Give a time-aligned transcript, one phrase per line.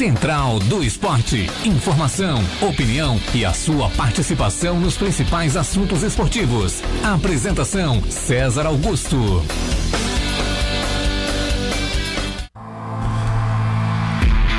[0.00, 1.46] Central do Esporte.
[1.62, 6.82] Informação, opinião e a sua participação nos principais assuntos esportivos.
[7.04, 9.44] Apresentação: César Augusto.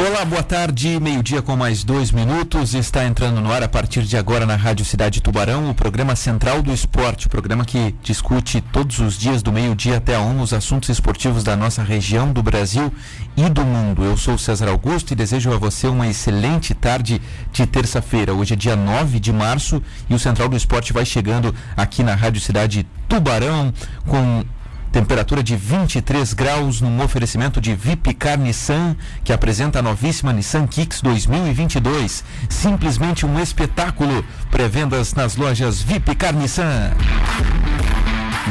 [0.04, 0.99] Olá, boa tarde.
[0.99, 2.73] Meio-dia com mais dois minutos.
[2.73, 6.63] Está entrando no ar a partir de agora na Rádio Cidade Tubarão o programa Central
[6.63, 10.53] do Esporte, o programa que discute todos os dias do meio-dia até a um os
[10.53, 12.91] assuntos esportivos da nossa região, do Brasil
[13.38, 14.03] e do mundo.
[14.03, 17.22] Eu sou César Augusto e desejo a você uma excelente tarde
[17.53, 18.33] de terça-feira.
[18.33, 22.16] Hoje é dia 9 de março e o Central do Esporte vai chegando aqui na
[22.16, 23.72] Rádio Cidade Tubarão
[24.08, 24.44] com
[24.91, 31.02] Temperatura de 23 graus num oferecimento de Vipcar Nissan, que apresenta a novíssima Nissan Kicks
[31.02, 32.23] 2022.
[32.50, 34.26] Simplesmente um espetáculo.
[34.50, 36.91] Pré-vendas nas lojas Vipcar Nissan.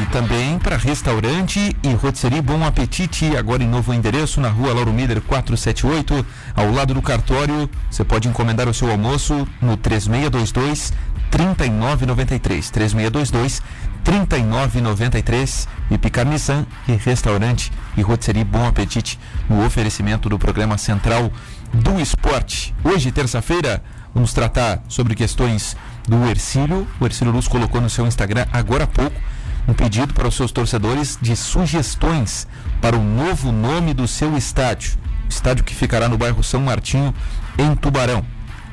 [0.02, 4.94] E também para restaurante e rotisserie Bom Apetite, agora em novo endereço na rua Lauro
[4.94, 6.24] Mider 478,
[6.56, 7.68] ao lado do cartório.
[7.90, 10.92] Você pode encomendar o seu almoço no 3622
[11.30, 13.62] 3993 3622
[14.04, 21.30] 3993 e Picar Nissan e restaurante e rotisserie Bom Apetite no oferecimento do programa Central
[21.72, 22.74] do Esporte.
[22.82, 23.82] Hoje, terça-feira,
[24.14, 25.76] vamos tratar sobre questões
[26.08, 26.86] do Ercílio.
[27.00, 29.16] O Ercílio Luz colocou no seu Instagram agora há pouco
[29.68, 32.46] um pedido para os seus torcedores de sugestões
[32.80, 34.98] para o novo nome do seu estádio.
[35.28, 37.14] Estádio que ficará no bairro São Martinho,
[37.56, 38.24] em Tubarão.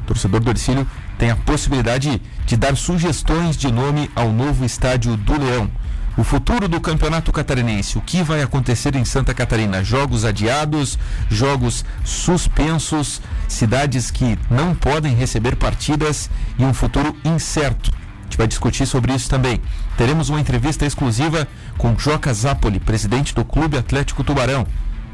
[0.02, 2.22] O torcedor do Ercílio tem a possibilidade de
[2.56, 5.70] dar sugestões de nome ao novo estádio do Leão.
[6.18, 9.84] O futuro do Campeonato Catarinense, o que vai acontecer em Santa Catarina?
[9.84, 10.98] Jogos adiados,
[11.30, 17.92] jogos suspensos, zapes que não podem receber partidas e um futuro incerto.
[17.92, 19.62] A gente vai discutir sobre isso também.
[19.96, 24.66] Teremos uma entrevista exclusiva com Joca Zapoli, presidente do Clube Atlético Tubarão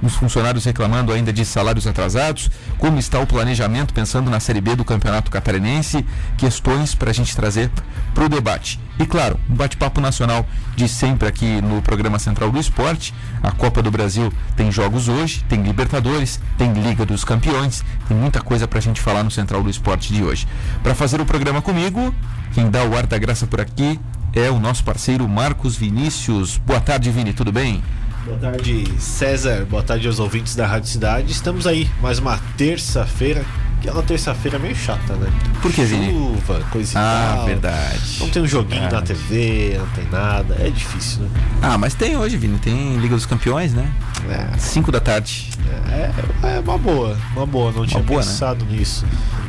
[0.03, 4.75] os funcionários reclamando ainda de salários atrasados, como está o planejamento pensando na Série B
[4.75, 6.05] do Campeonato Catarinense,
[6.37, 7.71] questões para a gente trazer
[8.13, 8.79] para o debate.
[8.99, 10.45] E claro, um bate-papo nacional
[10.75, 13.13] de sempre aqui no programa Central do Esporte.
[13.41, 18.41] A Copa do Brasil tem jogos hoje, tem Libertadores, tem Liga dos Campeões, tem muita
[18.41, 20.47] coisa para a gente falar no Central do Esporte de hoje.
[20.83, 22.13] Para fazer o programa comigo,
[22.53, 23.99] quem dá o ar da graça por aqui
[24.33, 26.57] é o nosso parceiro Marcos Vinícius.
[26.57, 27.81] Boa tarde, Vini, tudo bem?
[28.25, 29.65] Boa tarde, César.
[29.69, 31.31] Boa tarde aos ouvintes da Rádio Cidade.
[31.31, 33.43] Estamos aí, mais uma terça-feira.
[33.81, 35.29] Que é uma terça-feira meio chata, né?
[35.61, 36.09] Por que, Vini?
[36.09, 37.45] Chuva, coisa Ah, tal.
[37.47, 38.17] verdade.
[38.21, 38.91] Não tem um joguinho Ah.
[38.91, 40.55] na TV, não tem nada.
[40.57, 41.29] É difícil, né?
[41.61, 42.57] Ah, mas tem hoje, Vini.
[42.59, 43.91] Tem Liga dos Campeões, né?
[44.29, 45.49] É, 5 da tarde.
[45.91, 46.11] é,
[46.55, 47.73] é uma boa, uma boa.
[47.73, 48.25] Não tinha boa, né?
[48.25, 49.05] pensado nisso.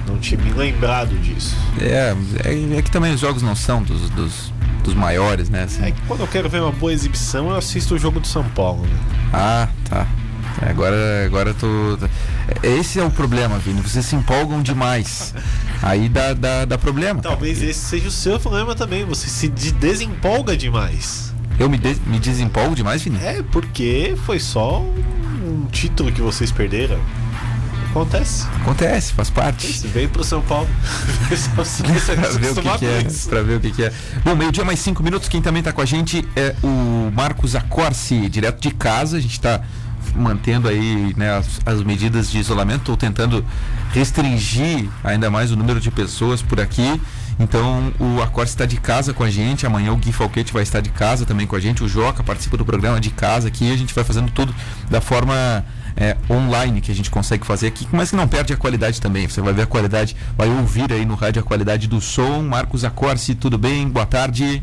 [0.09, 1.55] Não tinha me lembrado disso.
[1.81, 2.13] É,
[2.45, 4.53] é, é que também os jogos não são dos, dos,
[4.85, 5.65] dos maiores, né?
[5.65, 5.83] assim.
[5.83, 8.45] É que quando eu quero ver uma boa exibição, eu assisto o jogo do São
[8.51, 8.99] Paulo, né?
[9.33, 10.07] Ah, tá.
[10.63, 11.99] É, Agora, agora tô.
[12.63, 13.81] Esse é o problema, Vini.
[13.81, 15.35] Vocês se empolgam demais.
[15.83, 17.21] Aí dá, dá, dá problema.
[17.21, 19.05] Talvez esse seja o seu problema também.
[19.05, 21.35] Você se de- desempolga demais.
[21.59, 23.19] Eu me, des- me desempolgo demais, Vini?
[23.23, 26.99] É, porque foi só um título que vocês perderam.
[27.95, 28.45] Acontece.
[28.61, 29.73] Acontece, faz parte.
[29.73, 30.69] Você veio pro São Paulo.
[31.31, 33.03] Pra ver o que, que é.
[33.03, 33.29] isso.
[33.29, 33.93] Pra ver o que, que é.
[34.25, 35.29] Bom, meio-dia mais cinco minutos.
[35.29, 39.17] Quem também tá com a gente é o Marcos Acorce, direto de casa.
[39.17, 39.61] A gente tá
[40.17, 42.81] mantendo aí né, as, as medidas de isolamento.
[42.81, 43.45] Estou tentando
[43.93, 47.01] restringir ainda mais o número de pessoas por aqui.
[47.39, 49.67] Então o Acorce está de casa com a gente.
[49.67, 51.85] Amanhã o Gui Falquete vai estar de casa também com a gente.
[51.85, 53.73] O Joca participa do programa de casa aqui.
[53.73, 54.53] A gente vai fazendo tudo
[54.91, 55.65] da forma
[55.97, 59.29] é, online que a gente consegue fazer aqui, mas que não perde a qualidade também.
[59.29, 62.43] Você vai ver a qualidade, vai ouvir aí no rádio a qualidade do som.
[62.43, 63.89] Marcos Acorce, tudo bem?
[63.89, 64.63] Boa tarde.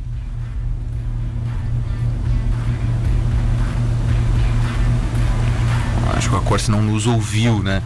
[6.14, 7.82] Acho que o Acorce não nos ouviu, né?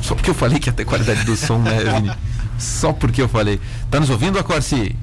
[0.00, 2.10] Só porque eu falei que ia ter qualidade do som, né, Vini?
[2.58, 3.60] Só porque eu falei.
[3.90, 4.94] Tá nos ouvindo, Acorce?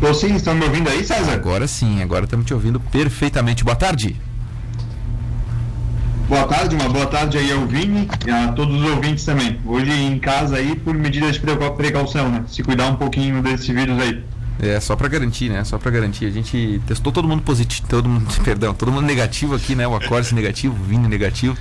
[0.00, 1.32] Tô sim, estão me ouvindo aí, César?
[1.32, 3.62] Agora sim, agora estamos te ouvindo perfeitamente.
[3.62, 4.16] Boa tarde.
[6.30, 9.58] Boa tarde, uma boa tarde aí ao Vini e a todos os ouvintes também.
[9.66, 12.44] Hoje em casa aí por medidas de precau- precaução, né?
[12.46, 14.24] Se cuidar um pouquinho desse vírus aí.
[14.62, 15.64] É, só pra garantir, né?
[15.64, 16.26] Só pra garantir.
[16.26, 19.88] A gente testou todo mundo positivo, todo mundo, perdão, todo mundo negativo aqui, né?
[19.88, 21.56] O Acorce negativo, o Vini negativo,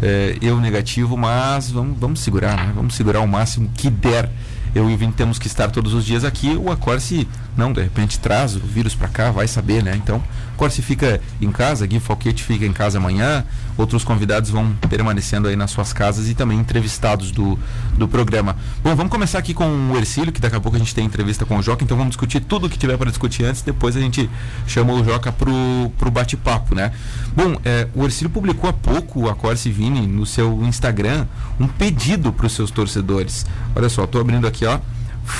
[0.00, 2.72] é, eu negativo, mas vamos, vamos segurar, né?
[2.76, 4.30] Vamos segurar o máximo que der.
[4.74, 7.26] eu e o Vini temos que estar todos os dias aqui, o Acorce
[7.56, 9.94] não, de repente traz o vírus para cá, vai saber, né?
[9.96, 10.22] Então,
[10.54, 13.44] Acorce fica em casa, Gui Falquete fica em casa amanhã,
[13.76, 17.58] outros convidados vão permanecendo aí nas suas casas e também entrevistados do,
[17.96, 18.56] do programa.
[18.82, 21.44] Bom, vamos começar aqui com o Ercílio, que daqui a pouco a gente tem entrevista
[21.44, 24.00] com o Joca, então vamos discutir tudo o que tiver para discutir antes, depois a
[24.00, 24.28] gente
[24.66, 25.52] chama o Joca pro,
[25.98, 26.92] pro bate-papo, né?
[27.34, 31.26] Bom, é, o Ercílio publicou há pouco, o Acorce Vini, no seu Instagram,
[31.58, 33.46] um pedido para os seus torcedores.
[33.74, 34.78] Olha só, estou abrindo aqui, ó.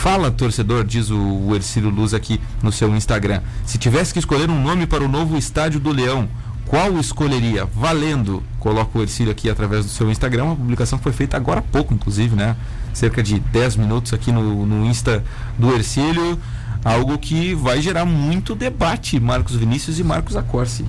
[0.00, 3.40] Fala, torcedor, diz o Ercílio Luz aqui no seu Instagram.
[3.64, 6.28] Se tivesse que escolher um nome para o novo estádio do Leão,
[6.66, 7.66] qual escolheria?
[7.66, 8.42] Valendo!
[8.58, 10.44] Coloca o Ercílio aqui através do seu Instagram.
[10.44, 12.56] Uma publicação que foi feita agora há pouco, inclusive, né?
[12.92, 15.22] Cerca de 10 minutos aqui no, no Insta
[15.56, 16.36] do Ercílio.
[16.84, 20.84] Algo que vai gerar muito debate, Marcos Vinícius e Marcos Acorce.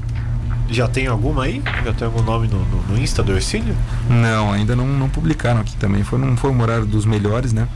[0.70, 1.62] Já tem alguma aí?
[1.86, 3.76] Já tem algum nome no, no, no Insta do Ercílio?
[4.10, 6.04] Não, ainda não, não publicaram aqui também.
[6.04, 7.68] Foi, não foi um horário dos melhores, né?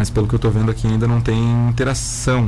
[0.00, 1.38] Mas pelo que eu estou vendo aqui ainda não tem
[1.68, 2.46] interação.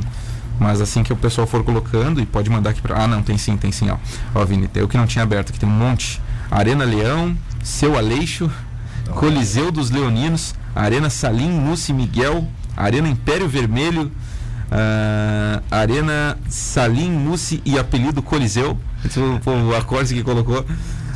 [0.59, 3.03] Mas assim que o pessoal for colocando e pode mandar aqui para.
[3.03, 3.97] Ah, não, tem sim, tem sim, ó.
[4.33, 6.19] Ó, Vini, o que não tinha aberto aqui, tem um monte.
[6.49, 8.49] Arena Leão, Seu Aleixo,
[9.11, 14.11] Coliseu dos Leoninos, Arena Salim, Mussi Miguel, Arena Império Vermelho,
[14.71, 18.75] uh, Arena Salim, Mussi e apelido Coliseu.
[19.05, 20.65] Esse foi o acorde que colocou.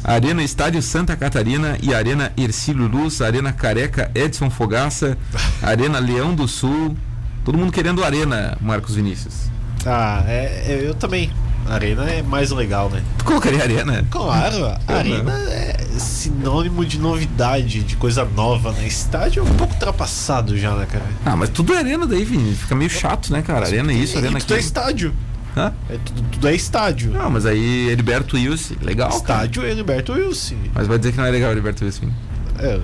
[0.04, 5.18] Arena Estádio Santa Catarina e Arena Ercílio Luz, Arena Careca Edson Fogaça,
[5.62, 6.96] Arena Leão do Sul.
[7.44, 9.50] Todo mundo querendo Arena, Marcos Vinícius.
[9.86, 11.32] Ah, é, é eu também.
[11.70, 13.02] Arena é mais legal, né?
[13.18, 14.06] Tu colocaria Arena?
[14.10, 18.88] Claro, Arena é sinônimo de novidade, de coisa nova, né?
[18.88, 21.06] Estádio é um pouco ultrapassado já, né, cara?
[21.26, 22.56] Ah, mas tudo é Arena daí, Vini.
[22.56, 23.66] Fica meio chato, né, cara?
[23.66, 24.58] Arena é isso, Arena tudo aquilo.
[24.58, 25.14] é estádio.
[25.58, 25.74] Hã?
[25.90, 27.12] É, tudo, tudo é estádio.
[27.12, 29.10] Não, mas aí Heriberto Wilson, legal.
[29.10, 30.56] estádio é Heriberto Wilson.
[30.74, 32.12] Mas vai dizer que não é legal Heriberto Wilson.
[32.60, 32.80] É,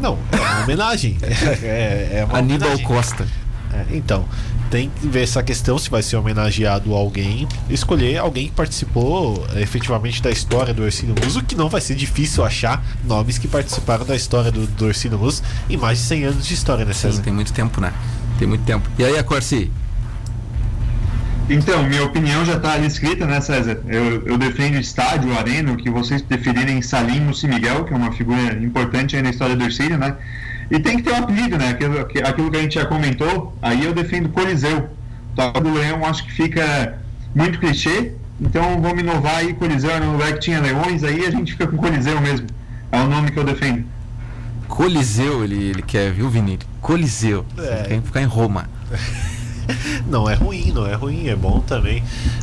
[0.00, 1.16] não, é uma homenagem.
[1.22, 2.86] é, é uma Aníbal homenagem.
[2.86, 3.26] Costa.
[3.72, 4.24] É, então,
[4.70, 9.62] tem que ver essa questão se vai ser homenageado alguém, escolher alguém que participou é,
[9.62, 13.48] efetivamente da história do Orcínio Luz, o que não vai ser difícil achar nomes que
[13.48, 16.92] participaram da história do, do Orcínio Luz em mais de 100 anos de história, né,
[16.92, 17.22] Sim, César?
[17.22, 17.92] tem muito tempo, né?
[18.38, 18.88] Tem muito tempo.
[18.98, 19.70] E aí, Acorce?
[21.48, 23.78] Então, minha opinião já está ali escrita, né, César?
[23.86, 28.12] Eu, eu defendo estádio, arena, o que vocês preferirem, Salim Mussi Miguel, que é uma
[28.12, 30.16] figura importante aí na história do Ercílio, né?
[30.70, 31.68] E tem que ter um apelido, né?
[31.68, 34.88] Aquilo, aquilo que a gente já comentou, aí eu defendo Coliseu.
[35.36, 36.98] O do Leão acho que fica
[37.34, 41.30] muito clichê, então vamos inovar aí, Coliseu era um lugar que tinha leões, aí a
[41.30, 42.46] gente fica com Coliseu mesmo.
[42.90, 43.84] É o nome que eu defendo.
[44.66, 46.58] Coliseu, ele, ele quer, viu, Vini?
[46.80, 47.44] Coliseu.
[47.58, 47.80] É.
[47.80, 48.70] Ele quer ficar em Roma.
[50.08, 52.02] Não é ruim, não é ruim, é bom também.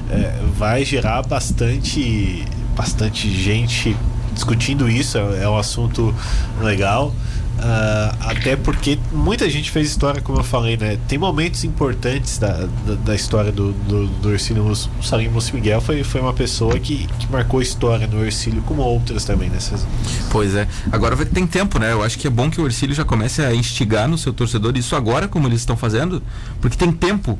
[0.09, 2.45] É, vai gerar bastante,
[2.75, 3.95] bastante gente
[4.33, 6.13] discutindo isso, é, é um assunto
[6.62, 7.13] legal.
[7.59, 10.98] Ah, até porque muita gente fez história, como eu falei, né?
[11.07, 15.80] Tem momentos importantes da, da, da história do, do, do Ercílio Mus- Salim Miguel.
[15.80, 19.59] Foi, foi uma pessoa que, que marcou história no Ercílio, como outras também, né?
[20.31, 20.68] Pois é.
[20.92, 21.92] Agora vai, tem tempo, né?
[21.92, 24.75] Eu acho que é bom que o Ercílio já comece a instigar no seu torcedor
[24.75, 26.21] isso agora, como eles estão fazendo,
[26.59, 27.38] porque tem tempo.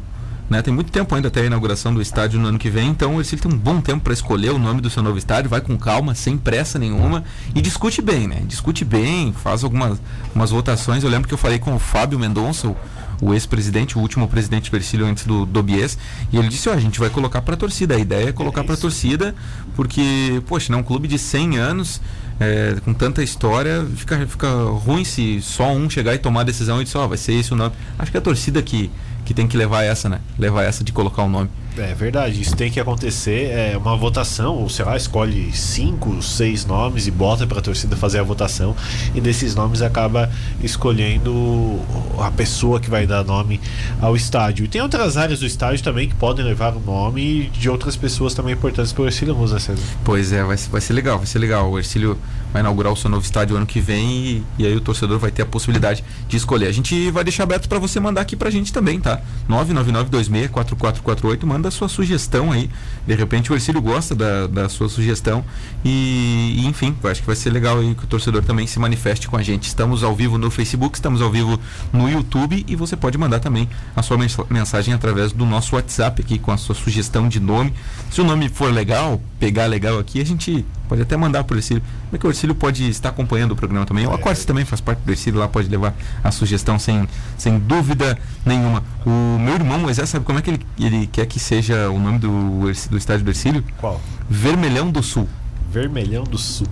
[0.52, 0.62] Né?
[0.62, 3.22] Tem muito tempo ainda até a inauguração do estádio no ano que vem, então o
[3.22, 5.78] Ercílio tem um bom tempo para escolher o nome do seu novo estádio, vai com
[5.78, 7.24] calma, sem pressa nenhuma
[7.56, 8.44] e discute bem, né?
[8.46, 10.02] Discute bem, faz algumas
[10.36, 11.06] umas votações.
[11.06, 12.76] Eu lembro que eu falei com o Fábio Mendonça,
[13.22, 15.98] o, ex-presidente, o último presidente do Ercílio antes do, do Bies,
[16.34, 17.96] e ele disse: Ó, a gente vai colocar para a torcida.
[17.96, 19.34] A ideia é colocar É para a torcida,
[19.74, 22.02] porque, poxa, não é um clube de 100 anos.
[22.42, 24.48] é, com tanta história, fica, fica
[24.84, 27.54] ruim se só um chegar e tomar a decisão e dizer, ó, vai ser esse
[27.54, 27.74] o nome.
[28.00, 28.90] Acho que a torcida que,
[29.32, 30.20] que tem que levar essa, né?
[30.38, 31.50] Levar essa de colocar o nome.
[31.78, 33.50] É verdade, isso tem que acontecer.
[33.50, 38.20] É uma votação, ou sei lá, escolhe cinco, seis nomes e bota pra torcida fazer
[38.20, 38.76] a votação.
[39.16, 40.30] E desses nomes acaba
[40.62, 41.80] escolhendo
[42.20, 43.60] a pessoa que vai dar nome
[44.02, 44.66] ao estádio.
[44.66, 48.34] E tem outras áreas do estádio também que podem levar o nome de outras pessoas
[48.34, 49.82] também importantes para o Ercílio né, César?
[50.04, 51.72] Pois é, vai, vai ser legal, vai ser legal.
[51.72, 52.18] O Ercílio
[52.52, 55.32] vai inaugurar o seu novo estádio ano que vem e, e aí o torcedor vai
[55.32, 56.68] ter a possibilidade de escolher.
[56.68, 59.22] A gente vai deixar aberto para você mandar aqui pra gente também, tá?
[59.50, 62.70] 999264448, manda a sua sugestão aí.
[63.08, 65.44] De repente o Ercílio gosta da, da sua sugestão
[65.84, 69.38] e, enfim, acho que vai ser legal aí que o torcedor também se manifeste com
[69.38, 69.64] a gente.
[69.68, 71.60] Estamos ao vivo no Facebook, estamos ao vivo
[71.92, 76.22] no YouTube e você pode mandar também a sua mens- mensagem através do nosso WhatsApp
[76.22, 77.74] aqui com a sua sugestão de nome.
[78.12, 81.82] Se o nome for legal, pegar legal aqui, a gente pode até mandar pro Ercílio.
[81.82, 84.06] Como é que o Ercílio pode estar acompanhando o programa também?
[84.06, 88.16] O Acortes também faz parte do Ercílio, lá pode levar a sugestão sem, sem dúvida
[88.46, 88.84] nenhuma.
[89.04, 92.20] O meu irmão Moisés, sabe como é que ele, ele quer que seja o nome
[92.20, 93.64] do, do estádio do Ercílio?
[93.80, 94.00] Qual?
[94.30, 95.28] Vermelhão do Sul.
[95.72, 96.68] Vermelhão do Sul.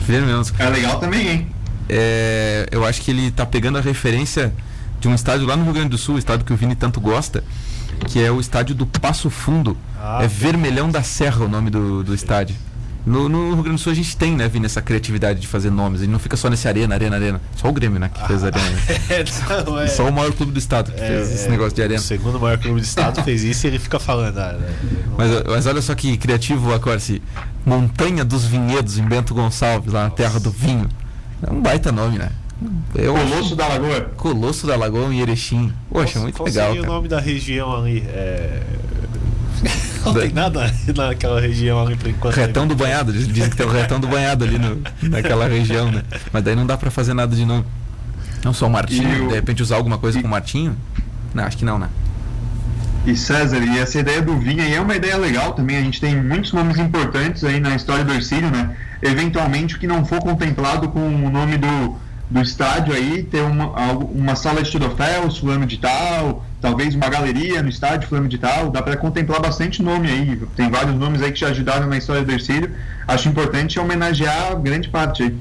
[0.00, 0.56] Vermelhão do Sul.
[0.58, 1.46] É legal também, hein?
[1.88, 4.52] É, eu acho que ele tá pegando a referência
[4.98, 7.44] de um estádio lá no Rio Grande do Sul, estádio que o Vini tanto gosta,
[8.06, 9.76] que é o estádio do Passo Fundo.
[10.00, 10.34] Ah, é sim.
[10.34, 12.56] Vermelhão da Serra o nome do, do estádio.
[13.06, 15.70] No, no Rio Grande do Sul a gente tem, né, Vini, essa criatividade de fazer
[15.70, 16.00] nomes.
[16.00, 17.40] A gente não fica só nesse arena, arena, arena.
[17.56, 18.60] Só o Grêmio, né, que fez arena.
[19.10, 19.24] É,
[19.64, 19.86] não, é.
[19.86, 21.98] Só o maior clube do estado que fez esse é, negócio de arena.
[21.98, 24.38] O segundo maior clube do estado fez isso e ele fica falando.
[24.38, 24.68] Ah, né,
[25.16, 27.22] Mas, mas olha só que criativo, Acorce.
[27.64, 30.88] Montanha dos Vinhedos em Bento Gonçalves, lá na terra do vinho.
[31.42, 32.30] É um baita nome, né?
[32.94, 34.00] É o Colosso da Lagoa.
[34.16, 35.72] Colosso da Lagoa em Erechim.
[35.90, 36.68] Poxa, Qual- muito qual legal.
[36.74, 36.82] cara.
[36.82, 38.00] o nome da região ali?
[38.08, 38.62] É...
[40.04, 42.34] Não tem nada naquela região ali por enquanto.
[42.34, 45.90] Retão do banhado, diz- dizem que tem o retão do banhado ali no, naquela região,
[45.90, 46.02] né?
[46.32, 47.64] Mas daí não dá pra fazer nada de novo.
[48.44, 50.74] Não só o Martinho, de repente usar alguma coisa e- com o Martinho?
[51.34, 51.88] Não, acho que não, né?
[53.06, 55.76] E César, e essa ideia do vinho aí é uma ideia legal também.
[55.76, 58.76] A gente tem muitos nomes importantes aí na história do Ercílio, né?
[59.02, 61.96] Eventualmente, o que não for contemplado com o nome do,
[62.30, 67.60] do estádio aí, ter uma, uma sala de troféus, fulano de tal, talvez uma galeria
[67.62, 68.70] no estádio, fulano de tal.
[68.70, 70.40] Dá para contemplar bastante nome aí.
[70.54, 72.70] Tem vários nomes aí que já ajudaram na história do Ercílio.
[73.08, 75.36] Acho importante homenagear grande parte aí.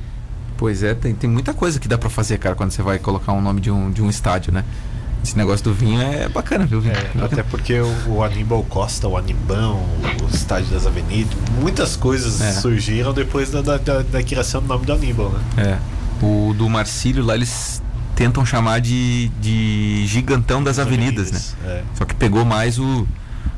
[0.57, 3.31] Pois é, tem, tem muita coisa que dá pra fazer, cara, quando você vai colocar
[3.33, 4.63] um nome de um, de um estádio, né?
[5.23, 6.95] Esse negócio do vinho é bacana, viu, Vinho?
[6.95, 7.25] É, Bacana.
[7.25, 9.75] até porque o, o Aníbal Costa, o Animbão,
[10.23, 12.53] o Estádio das Avenidas, muitas coisas É.
[12.53, 15.39] surgiram depois da, da, da- da criação do nome do Aníbal, né?
[15.57, 15.98] É.
[16.21, 17.81] O do Marcílio lá eles
[18.15, 21.39] tentam chamar de, de gigantão das avenidas, né?
[21.65, 21.83] É.
[21.95, 23.07] Só que pegou mais o,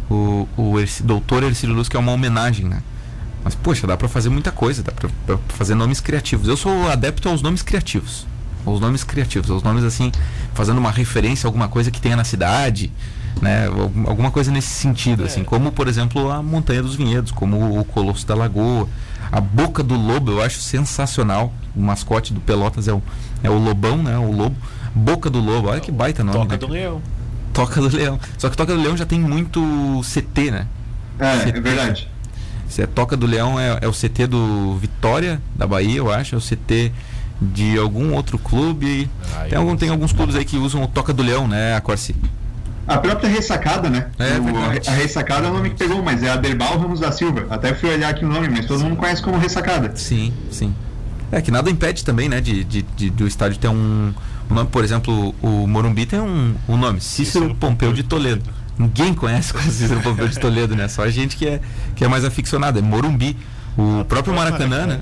[0.09, 2.81] o, o Erci- doutor Ercílio Luz, que é uma homenagem, né?
[3.43, 6.47] Mas, poxa, dá pra fazer muita coisa, dá pra, pra fazer nomes criativos.
[6.47, 8.27] Eu sou adepto aos nomes criativos.
[8.63, 10.11] Aos nomes criativos, aos nomes assim,
[10.53, 12.91] fazendo uma referência a alguma coisa que tenha na cidade,
[13.41, 13.65] né?
[13.65, 15.25] Algum- Alguma coisa nesse sentido, É.
[15.25, 18.87] assim, como por exemplo a Montanha dos Vinhedos, como o Colosso da Lagoa,
[19.31, 21.53] a Boca do Lobo, eu acho sensacional.
[21.75, 23.01] O mascote do Pelotas é o,
[23.41, 24.17] é o Lobão, né?
[24.17, 24.55] O Lobo.
[24.93, 26.57] Boca do Lobo, olha que baita nome, Toca né?
[26.57, 27.01] do Leão.
[27.53, 28.19] Toca do Leão.
[28.37, 30.67] Só que Toca do Leão já tem muito CT, né?
[31.17, 32.09] É, é verdade.
[32.67, 36.35] Se é Toca do Leão é, é o CT do Vitória, da Bahia, eu acho.
[36.35, 36.91] É o CT
[37.41, 39.09] de algum outro clube.
[39.35, 41.81] Ah, tem, algum, tem alguns clubes aí que usam o Toca do Leão, né, a
[41.81, 42.15] Corsi?
[42.93, 44.07] A própria ressacada, né?
[44.19, 44.89] É, O- verdade.
[44.89, 47.45] a ressacada é o nome que pegou, mas é Aderbal Ramos da Silva.
[47.49, 49.91] Até fui olhar aqui o nome, mas todo mundo conhece como ressacada.
[49.95, 50.73] Sim, sim.
[51.31, 54.13] É que nada impede também, né, de, de, de- do estádio ter um,
[54.49, 58.43] um nome, por exemplo, o Morumbi tem um, um nome, Cícero, Cícero Pompeu de Toledo.
[58.77, 60.87] Ninguém conhece como Cícero Pompeu de Toledo, né?
[60.89, 61.61] Só a gente que é,
[61.95, 62.79] que é mais aficionado.
[62.79, 63.37] É Morumbi.
[63.77, 64.99] O próprio Maracanã, né?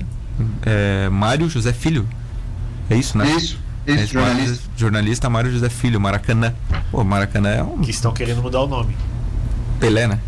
[0.64, 2.06] É Mário José Filho.
[2.88, 3.24] É isso, né?
[3.36, 4.64] Isso, É, jornalista.
[4.76, 6.52] Jornalista Mário José Filho, Maracanã.
[6.90, 8.96] Pô, Maracanã é um Que estão querendo mudar o nome.
[9.78, 10.18] Pelé, né?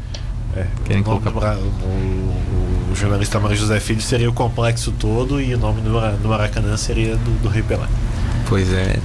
[0.56, 4.92] É, Querem o, nome colocar- do o, o jornalista Mário José Filho seria o complexo
[4.92, 7.86] todo e o nome do, do Maracanã seria do, do Rei Pelé.
[8.52, 8.98] Pois é,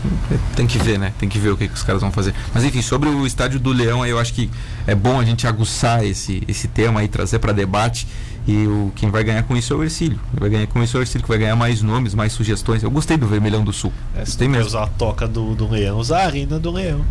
[0.58, 1.14] tem que ver, né?
[1.18, 2.34] Tem que ver o que, que os caras vão fazer.
[2.54, 4.52] Mas enfim, sobre o estádio do Leão, aí eu acho que
[4.86, 8.06] é bom a gente aguçar esse, esse tema e trazer para debate.
[8.46, 10.20] E o, quem vai ganhar com isso é o Ercílio.
[10.32, 12.84] Quem vai ganhar com isso é o Ercílio, que vai ganhar mais nomes, mais sugestões.
[12.84, 13.94] Eu gostei do Vermelhão do Sul.
[14.18, 14.66] É, se quer mesmo.
[14.66, 17.06] usar a toca do, do leão, usar a arena do leão.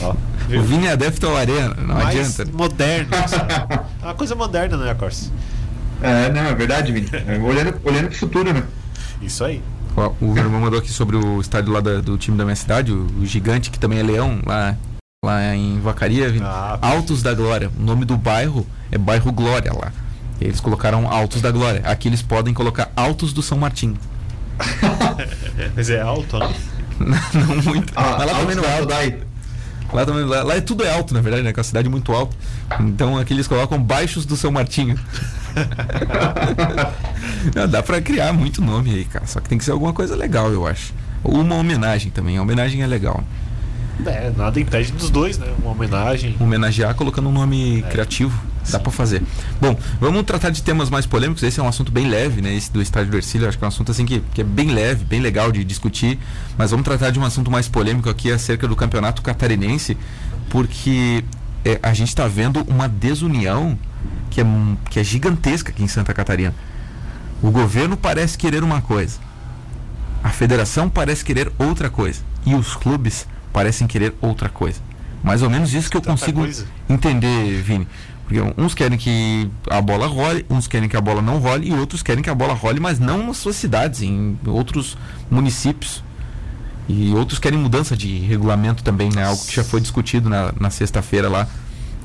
[0.00, 0.14] Ó,
[0.48, 0.60] viu?
[0.60, 2.50] O Vini é adepto ao Arena, não Mais adianta.
[2.56, 3.52] moderno, sabe?
[4.00, 5.30] É uma coisa moderna, né, Corsi?
[6.00, 7.10] É, não, é verdade, Vini.
[7.12, 8.62] É, olhando, olhando pro futuro, né?
[9.20, 9.62] Isso aí.
[10.20, 12.92] O meu irmão mandou aqui sobre o estádio lá da- do time da minha cidade,
[12.92, 14.76] o, o Gigante, que também é Leão, lá,
[15.24, 16.32] lá em Vacaria.
[16.42, 17.70] Ah, Altos da Glória.
[17.78, 19.92] O nome do bairro é bairro Glória lá.
[20.40, 21.82] Eles colocaram Altos da Glória.
[21.84, 23.96] Aqui eles podem colocar Altos do São Martim.
[25.76, 26.48] Mas é alto, né?
[27.34, 27.92] não muito.
[27.96, 28.92] Ah, Mas lá também não é alto.
[29.92, 31.52] Lá, também, lá, lá é tudo é alto, na verdade, né?
[31.52, 32.34] Que é uma cidade muito alta.
[32.80, 34.98] Então aqui eles colocam baixos do São Martinho.
[37.54, 39.26] Não, dá pra criar muito nome aí, cara.
[39.26, 40.94] Só que tem que ser alguma coisa legal, eu acho.
[41.22, 42.38] Ou uma homenagem também.
[42.38, 43.22] A homenagem é legal.
[44.06, 45.46] É, nada impede dos dois, né?
[45.60, 46.34] Uma homenagem.
[46.40, 47.90] Homenagear colocando um nome É.
[47.90, 48.36] criativo.
[48.70, 49.22] Dá pra fazer.
[49.60, 51.42] Bom, vamos tratar de temas mais polêmicos.
[51.42, 52.54] Esse é um assunto bem leve, né?
[52.54, 53.48] Esse do estádio do Ercílio.
[53.48, 56.18] Acho que é um assunto assim que, que é bem leve, bem legal de discutir.
[56.56, 59.96] Mas vamos tratar de um assunto mais polêmico aqui acerca do campeonato catarinense,
[60.48, 61.24] porque
[61.64, 63.76] é, a gente está vendo uma desunião
[64.30, 64.44] que é,
[64.90, 66.54] que é gigantesca aqui em Santa Catarina.
[67.42, 69.18] O governo parece querer uma coisa,
[70.22, 74.80] a federação parece querer outra coisa e os clubes parecem querer outra coisa.
[75.22, 76.66] Mais ou menos isso que eu consigo coisa.
[76.88, 77.86] entender, Vini.
[78.24, 81.72] Porque uns querem que a bola role, uns querem que a bola não role e
[81.72, 84.96] outros querem que a bola role, mas não nas suas cidades, em outros
[85.30, 86.02] municípios.
[86.88, 89.24] E outros querem mudança de regulamento também, né?
[89.24, 91.46] Algo que já foi discutido na, na sexta-feira lá.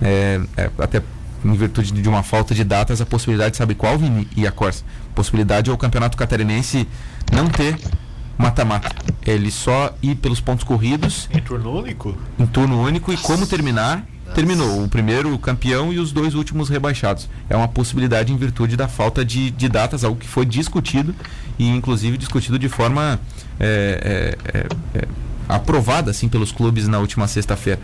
[0.01, 1.01] É, é, até
[1.43, 4.83] em virtude de uma falta de datas, a possibilidade, sabe qual, Vini e a Corsa?
[5.15, 6.87] Possibilidade é o campeonato catarinense
[7.31, 7.77] não ter
[8.37, 8.89] mata-mata.
[9.25, 11.27] ele só ir pelos pontos corridos.
[11.33, 12.17] Em turno único?
[12.37, 14.05] Em turno único e como terminar.
[14.35, 17.29] Terminou o primeiro campeão e os dois últimos rebaixados.
[17.49, 21.15] É uma possibilidade em virtude da falta de, de datas, algo que foi discutido
[21.57, 23.19] e inclusive discutido de forma
[23.57, 25.07] é, é, é, é
[25.47, 27.79] aprovada assim pelos clubes na última sexta-feira.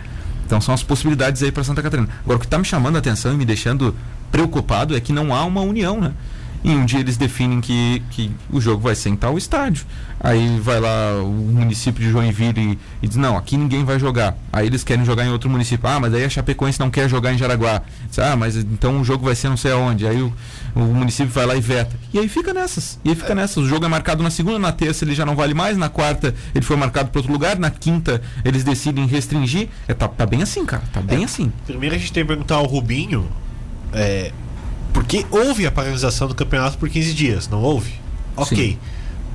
[0.45, 2.09] Então são as possibilidades aí para Santa Catarina.
[2.23, 3.95] Agora o que está me chamando a atenção e me deixando
[4.31, 6.13] preocupado é que não há uma união, né?
[6.63, 9.85] E um dia eles definem que, que o jogo vai ser em tal estádio.
[10.19, 14.37] Aí vai lá o município de Joinville e, e, diz, não, aqui ninguém vai jogar.
[14.53, 15.89] Aí eles querem jogar em outro município.
[15.89, 17.81] Ah, mas aí a Chapecoense não quer jogar em Jaraguá.
[18.07, 20.07] Diz, ah, mas então o jogo vai ser não sei aonde.
[20.07, 20.33] Aí o,
[20.73, 21.99] o município vai lá e veta.
[22.13, 22.97] E aí fica nessas.
[23.03, 23.57] E aí fica nessas.
[23.57, 26.33] O jogo é marcado na segunda, na terça ele já não vale mais, na quarta
[26.55, 29.67] ele foi marcado para outro lugar, na quinta eles decidem restringir.
[29.87, 30.83] É, tá, tá bem assim, cara.
[30.93, 31.51] Tá bem é, assim.
[31.65, 33.27] Primeiro a gente tem que perguntar ao Rubinho.
[33.91, 34.31] É,
[34.93, 37.93] porque houve a paralisação do campeonato por 15 dias, não houve?
[38.35, 38.57] Ok.
[38.57, 38.79] Sim.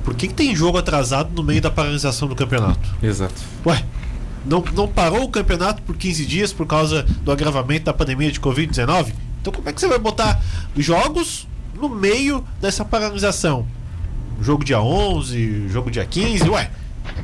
[0.03, 2.89] Por que, que, tem jogo atrasado no meio da paralisação do campeonato?
[3.03, 3.35] Exato.
[3.65, 3.83] Ué,
[4.45, 8.39] não, não parou o campeonato por 15 dias por causa do agravamento da pandemia de
[8.39, 9.13] Covid-19?
[9.41, 10.41] Então como é que você vai botar
[10.75, 13.67] jogos no meio dessa paralisação?
[14.41, 16.71] Jogo dia 11, jogo dia 15, ué,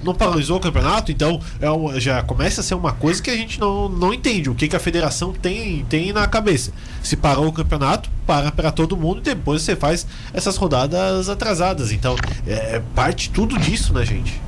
[0.04, 3.36] não paralisou o campeonato, então é um, já começa a ser uma coisa que a
[3.36, 4.50] gente não, não entende.
[4.50, 6.72] O que, que a federação tem, tem na cabeça.
[7.02, 11.92] Se parou o campeonato, para para todo mundo e depois você faz essas rodadas atrasadas.
[11.92, 12.16] Então,
[12.48, 14.42] é parte tudo disso, né, gente?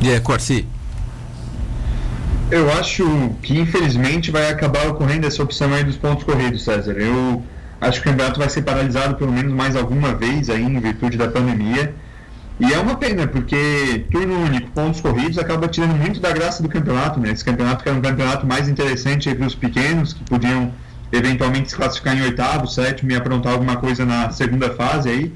[0.00, 0.66] E é, Corsi?
[2.50, 6.92] Eu acho que infelizmente vai acabar ocorrendo essa opção aí dos pontos corridos, César.
[6.92, 7.42] Eu
[7.80, 11.16] acho que o campeonato vai ser paralisado pelo menos mais alguma vez aí em virtude
[11.16, 11.94] da pandemia.
[12.60, 16.68] E é uma pena, porque turno único, pontos corridos, acaba tirando muito da graça do
[16.68, 17.30] campeonato, né?
[17.30, 20.72] Esse campeonato que era um campeonato mais interessante entre os pequenos, que podiam
[21.10, 25.32] eventualmente se classificar em oitavo, sétimo e aprontar alguma coisa na segunda fase aí.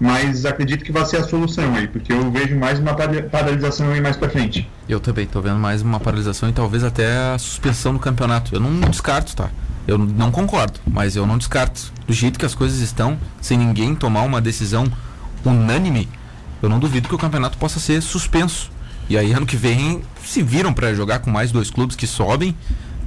[0.00, 4.00] Mas acredito que vai ser a solução aí, porque eu vejo mais uma paralisação aí
[4.00, 4.70] mais para frente.
[4.88, 8.54] Eu também estou vendo mais uma paralisação e talvez até a suspensão do campeonato.
[8.54, 9.50] Eu não descarto, tá?
[9.88, 11.92] Eu não concordo, mas eu não descarto.
[12.06, 14.86] Do jeito que as coisas estão, sem ninguém tomar uma decisão
[15.44, 16.08] unânime,
[16.62, 18.70] eu não duvido que o campeonato possa ser suspenso.
[19.08, 22.54] E aí ano que vem se viram para jogar com mais dois clubes que sobem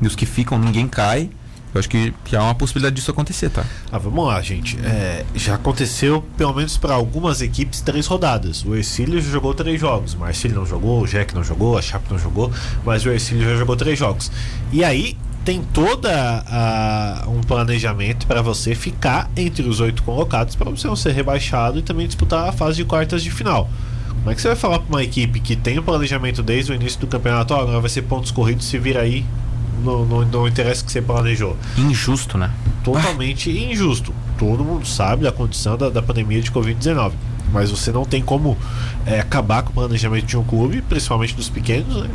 [0.02, 1.30] e os que ficam ninguém cai.
[1.74, 3.64] Eu acho que, que há uma possibilidade disso acontecer, tá?
[3.90, 4.78] Ah, vamos lá, gente.
[4.84, 8.66] É, já aconteceu, pelo menos para algumas equipes, três rodadas.
[8.66, 10.14] O Ercílio já jogou três jogos.
[10.14, 12.52] O Marcílio não jogou, o Jack não jogou, a Chape não jogou,
[12.86, 14.30] mas o Ercílio já jogou três jogos.
[14.70, 20.70] E aí tem toda a, um planejamento para você ficar entre os oito colocados para
[20.70, 23.70] você não ser rebaixado e também disputar a fase de quartas de final.
[24.08, 26.72] Como é que você vai falar para uma equipe que tem o um planejamento desde
[26.72, 29.26] o início do campeonato, ó, oh, agora vai ser pontos corridos, se vira aí,
[29.84, 31.58] não, não, não interessa o que você planejou.
[31.76, 32.52] Injusto, né?
[32.84, 34.14] Totalmente injusto.
[34.38, 37.14] Todo mundo sabe da condição da, da pandemia de Covid-19
[37.52, 38.58] mas você não tem como
[39.06, 42.10] é, acabar com o planejamento de um clube, principalmente dos pequenos, né?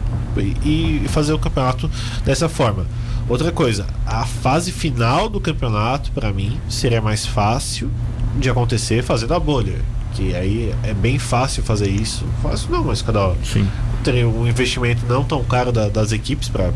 [0.64, 1.90] e, e, fazer o campeonato
[2.24, 2.86] dessa forma.
[3.28, 7.90] Outra coisa, a fase final do campeonato, para mim, seria mais fácil
[8.38, 9.80] de acontecer fazendo a bolha.
[10.16, 12.24] Que aí é bem fácil fazer isso.
[12.42, 13.68] Fácil não, mas cada Sim
[14.06, 16.70] teria um investimento não tão caro da, das equipes para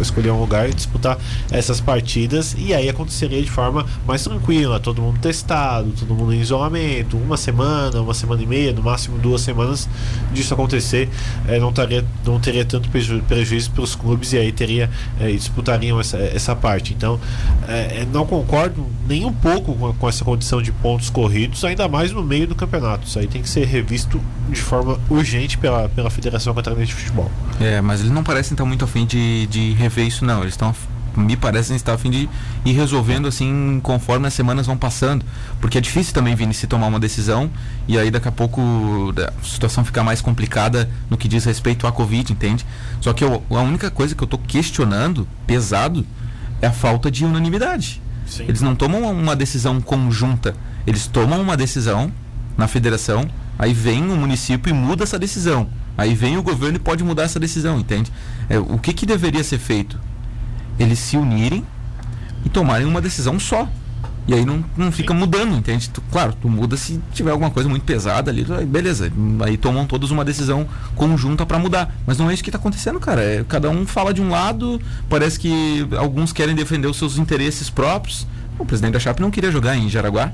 [0.00, 1.18] escolher um lugar e disputar
[1.50, 6.40] essas partidas e aí aconteceria de forma mais tranquila, todo mundo testado, todo mundo em
[6.40, 9.88] isolamento, uma semana, uma semana e meia, no máximo duas semanas
[10.32, 11.08] disso acontecer,
[11.48, 14.88] é, não, taria, não teria tanto preju prejuízo para os clubes e aí teria
[15.20, 16.94] é, disputariam essa, essa parte.
[16.94, 17.18] Então,
[17.66, 22.12] é, não concordo nem um pouco com, com essa condição de pontos corridos, ainda mais
[22.12, 23.06] no meio do campeonato.
[23.06, 27.30] Isso aí tem que ser revisto de forma urgente pela, pela Federação Catarinense de Futebol.
[27.60, 30.42] É, mas eles não parecem estar muito afim de, de rever isso, não.
[30.42, 30.74] Eles estão
[31.16, 32.28] me parecem estar a fim de
[32.64, 35.24] ir resolvendo assim conforme as semanas vão passando.
[35.60, 37.50] Porque é difícil também, Vini, se tomar uma decisão
[37.86, 38.62] e aí daqui a pouco
[39.16, 42.64] a situação ficar mais complicada no que diz respeito à Covid, entende?
[43.00, 46.06] Só que eu, a única coisa que eu estou questionando, pesado,
[46.60, 48.00] é a falta de unanimidade.
[48.26, 48.44] Sim.
[48.44, 50.54] Eles não tomam uma decisão conjunta,
[50.86, 52.10] eles tomam uma decisão
[52.56, 55.68] na federação, aí vem o município e muda essa decisão.
[55.96, 58.10] Aí vem o governo e pode mudar essa decisão, entende?
[58.48, 59.98] É, o que, que deveria ser feito?
[60.78, 61.64] Eles se unirem
[62.44, 63.68] e tomarem uma decisão só.
[64.26, 65.90] E aí não, não fica mudando, entende?
[65.90, 69.12] Tu, claro, tu muda se tiver alguma coisa muito pesada ali, beleza.
[69.44, 71.92] Aí tomam todos uma decisão conjunta para mudar.
[72.06, 73.20] Mas não é isso que está acontecendo, cara.
[73.20, 77.68] É, cada um fala de um lado, parece que alguns querem defender os seus interesses
[77.68, 78.26] próprios.
[78.58, 80.30] O presidente da Chape não queria jogar em Jaraguá.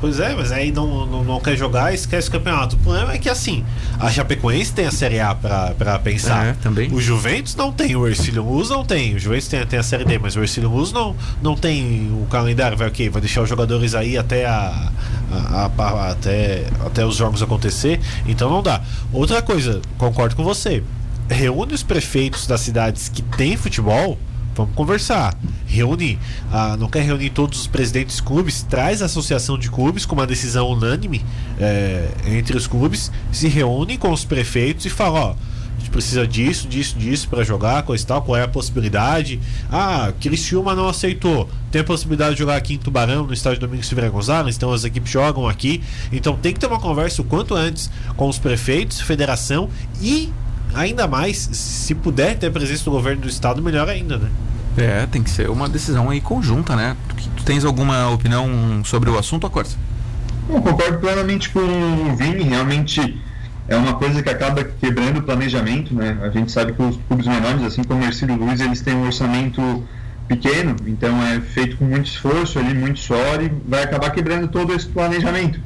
[0.00, 2.76] Pois é, mas aí não, não, não, quer jogar esquece o campeonato.
[2.76, 3.64] O problema é que assim,
[3.98, 6.46] a Chapecoense tem a Série A pra, pra pensar.
[6.46, 6.92] É, também.
[6.92, 9.14] O Juventus não tem, o Ercílio Luz não tem.
[9.14, 12.26] O Juventus tem, tem a Série D, mas o Ercílio Luz não, não tem o
[12.26, 12.76] calendário.
[12.76, 13.08] Vai o quê?
[13.08, 14.92] Vai deixar os jogadores aí até, a,
[15.30, 18.00] a, a, até, até os jogos acontecer.
[18.26, 18.82] Então não dá.
[19.12, 20.82] Outra coisa, concordo com você.
[21.28, 24.18] Reúne os prefeitos das cidades que tem futebol
[24.56, 25.36] Vamos conversar.
[25.66, 26.18] Reúne,
[26.50, 30.26] ah, não quer reunir todos os presidentes clubes, traz a associação de clubes com uma
[30.26, 31.22] decisão unânime
[31.60, 36.26] é, entre os clubes, se reúne com os prefeitos e fala, ó, a gente precisa
[36.26, 39.38] disso, disso, disso para jogar, coisa e tal, qual é a possibilidade?
[39.70, 41.50] Ah, Criciúma não aceitou.
[41.70, 44.84] Tem a possibilidade de jogar aqui em Tubarão, no estádio Domingos Silveira Gonzalez, então as
[44.84, 45.82] equipes jogam aqui.
[46.10, 49.68] Então tem que ter uma conversa o quanto antes com os prefeitos, federação
[50.00, 50.32] e
[50.76, 54.28] ainda mais, se puder ter a presença do governo do estado, melhor ainda, né?
[54.76, 56.96] É, tem que ser uma decisão aí conjunta, né?
[57.08, 59.70] Tu, tu tens alguma opinião sobre o assunto, Acorda?
[60.48, 63.18] Eu concordo plenamente com o Vini, realmente
[63.68, 66.18] é uma coisa que acaba quebrando o planejamento, né?
[66.22, 69.06] A gente sabe que os clubes menores, assim como o Ercílio Luiz, eles têm um
[69.06, 69.82] orçamento
[70.28, 74.72] pequeno, então é feito com muito esforço ali, muito suor e vai acabar quebrando todo
[74.72, 75.60] esse planejamento.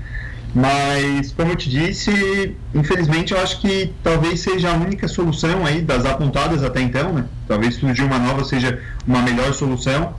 [0.55, 5.81] Mas, como eu te disse, infelizmente eu acho que talvez seja a única solução aí
[5.81, 7.25] das apontadas até então, né?
[7.47, 10.15] Talvez surgir uma nova seja uma melhor solução,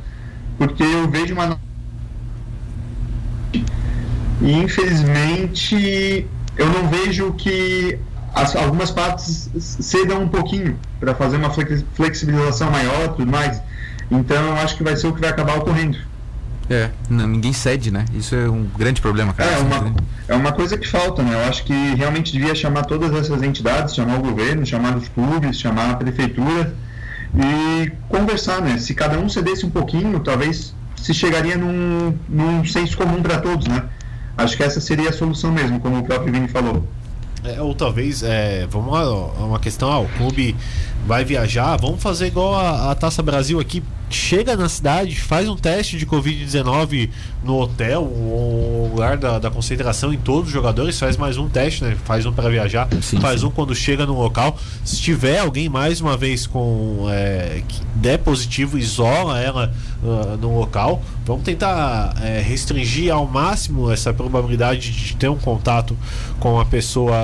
[0.57, 1.59] porque eu vejo uma.
[4.41, 6.25] E infelizmente
[6.57, 7.99] eu não vejo que
[8.33, 11.51] as, algumas partes cedam um pouquinho para fazer uma
[11.93, 13.61] flexibilização maior e tudo mais.
[14.09, 15.97] Então eu acho que vai ser o que vai acabar ocorrendo.
[16.71, 18.05] É, ninguém cede, né?
[18.13, 19.51] Isso é um grande problema, cara.
[19.51, 19.95] É uma,
[20.29, 21.33] é uma coisa que falta, né?
[21.33, 25.59] Eu acho que realmente devia chamar todas essas entidades, chamar o governo, chamar os clubes,
[25.59, 26.73] chamar a prefeitura
[27.35, 28.77] e conversar, né?
[28.77, 33.67] Se cada um cedesse um pouquinho, talvez se chegaria num, num senso comum para todos,
[33.67, 33.83] né?
[34.37, 36.87] Acho que essa seria a solução mesmo, como o próprio Vini falou.
[37.43, 39.09] É, ou talvez, é, vamos lá,
[39.43, 40.55] uma questão, ah, o clube
[41.07, 45.55] vai viajar, vamos fazer igual a, a Taça Brasil aqui, chega na cidade, faz um
[45.55, 47.09] teste de Covid-19
[47.43, 51.83] no hotel, ou lugar da, da, concentração em todos os jogadores, faz mais um teste,
[51.83, 51.97] né?
[52.03, 53.47] Faz um para viajar, sim, faz sim.
[53.47, 54.57] um quando chega no local.
[54.83, 59.73] Se tiver alguém mais uma vez com é, que der positivo, isola ela
[60.03, 61.01] uh, no local.
[61.25, 65.97] Vamos tentar é, restringir ao máximo essa probabilidade de ter um contato
[66.39, 67.15] com a pessoa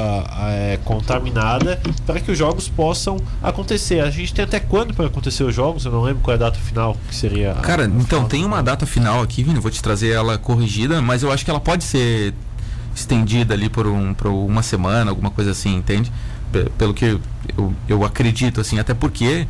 [0.50, 4.00] é, contaminada para que os jogos possam acontecer.
[4.02, 5.86] A gente tem até quando para acontecer os jogos?
[5.86, 7.54] Eu não lembro qual é a data final que seria.
[7.56, 11.32] Cara, então tem uma data final aqui, Vini, vou te trazer ela corrigida, mas eu
[11.32, 12.34] acho que ela pode ser
[12.96, 16.12] estendida ali por, um, por uma semana, alguma coisa assim, entende?
[16.78, 17.20] Pelo que
[17.58, 19.48] eu, eu acredito, assim, até porque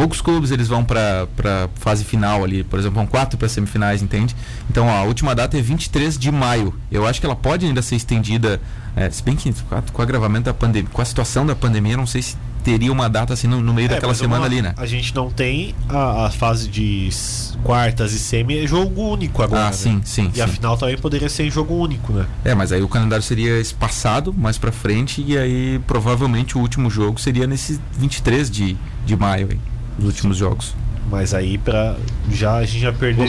[0.00, 1.28] poucos clubes eles vão para
[1.74, 4.34] fase final ali, por exemplo, vão quatro para semifinais, entende?
[4.70, 6.74] Então ó, a última data é 23 de maio.
[6.90, 8.58] Eu acho que ela pode ainda ser estendida,
[8.96, 9.52] é, se bem que
[9.92, 12.34] com o agravamento da pandemia, com a situação da pandemia, não sei se
[12.64, 14.72] teria uma data assim no, no meio é, daquela semana ali, né?
[14.78, 17.10] A gente não tem a, a, fase de
[17.62, 19.64] quartas e semi é jogo único agora.
[19.64, 19.72] Ah, né?
[19.72, 20.30] sim, sim.
[20.32, 20.40] E sim.
[20.40, 22.24] a final também poderia ser em jogo único, né?
[22.42, 26.88] É, mas aí o calendário seria espaçado mais para frente e aí provavelmente o último
[26.88, 29.60] jogo seria nesse 23 de, de maio, hein,
[29.98, 30.74] os últimos jogos.
[31.10, 31.96] Mas aí para
[32.30, 33.26] já a gente já perdeu.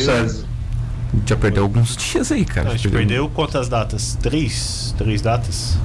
[1.26, 2.67] Já perdeu alguns dias aí, cara.
[2.67, 4.17] Não, a gente perdeu, perdeu quantas datas?
[4.21, 4.95] Três?
[4.97, 5.78] Três datas?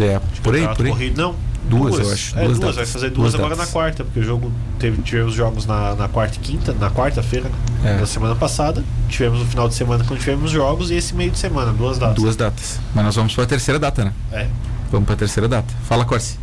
[0.00, 0.92] É, por aí, por aí.
[0.92, 1.36] Corrido, não,
[1.68, 2.38] Duas, duas, eu acho.
[2.38, 3.66] É, duas, duas vai fazer duas, duas agora datas.
[3.66, 7.50] na quarta, porque o jogo teve, tivemos jogos na, na quarta e quinta, na quarta-feira
[7.82, 7.98] é.
[7.98, 8.84] da semana passada.
[9.08, 12.16] Tivemos no final de semana quando tivemos jogos e esse meio de semana, duas datas.
[12.16, 12.78] Duas datas.
[12.94, 14.12] Mas nós vamos para a terceira data, né?
[14.32, 14.46] É.
[14.90, 15.72] Vamos para a terceira data.
[15.84, 16.38] Fala, Corsi.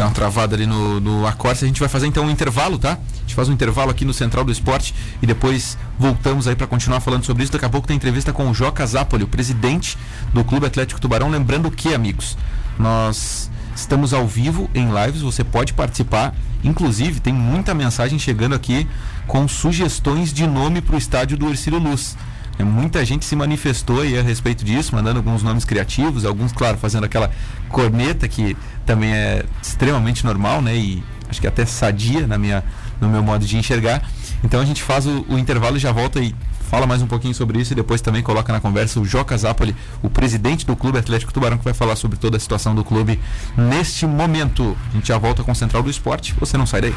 [0.00, 1.64] Dá uma travada ali no, no Acorce.
[1.64, 2.98] A gente vai fazer então um intervalo, tá?
[3.20, 7.00] gente faz um intervalo aqui no Central do Esporte e depois voltamos aí para continuar
[7.00, 7.52] falando sobre isso.
[7.52, 9.98] Daqui a pouco tem entrevista com o Joca Zapoli, o presidente
[10.32, 11.28] do Clube Atlético Tubarão.
[11.28, 12.36] Lembrando que, amigos,
[12.78, 16.34] nós estamos ao vivo em lives, você pode participar.
[16.64, 18.88] Inclusive, tem muita mensagem chegando aqui
[19.26, 22.16] com sugestões de nome para o estádio do Ercílio Luz.
[22.60, 26.76] É, muita gente se manifestou aí a respeito disso, mandando alguns nomes criativos, alguns, claro,
[26.76, 27.30] fazendo aquela
[27.70, 30.76] corneta que também é extremamente normal, né?
[30.76, 32.62] E acho que até sadia na minha
[33.00, 34.02] no meu modo de enxergar.
[34.44, 36.34] Então a gente faz o, o intervalo e já volta e
[36.68, 39.74] fala mais um pouquinho sobre isso e depois também coloca na conversa o Joca Zapoli,
[40.02, 43.18] o presidente do Clube Atlético Tubarão, que vai falar sobre toda a situação do clube
[43.56, 44.76] neste momento.
[44.90, 46.94] A gente já volta com o Central do Esporte, você não sai daí.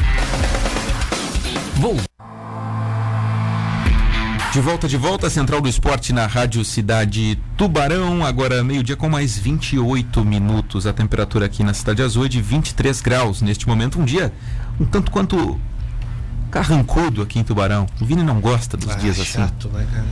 [1.76, 2.12] Vou.
[4.53, 9.35] De volta, de volta, Central do Esporte na Rádio Cidade Tubarão, agora meio-dia com mais
[9.35, 10.85] 28 minutos.
[10.85, 13.41] A temperatura aqui na Cidade Azul é de 23 graus.
[13.41, 14.31] Neste momento, um dia
[14.79, 15.59] um tanto quanto
[16.51, 17.87] carrancudo aqui em Tubarão.
[17.99, 19.39] O Vini não gosta dos Ah, dias assim.
[19.39, 20.05] chato, né, cara?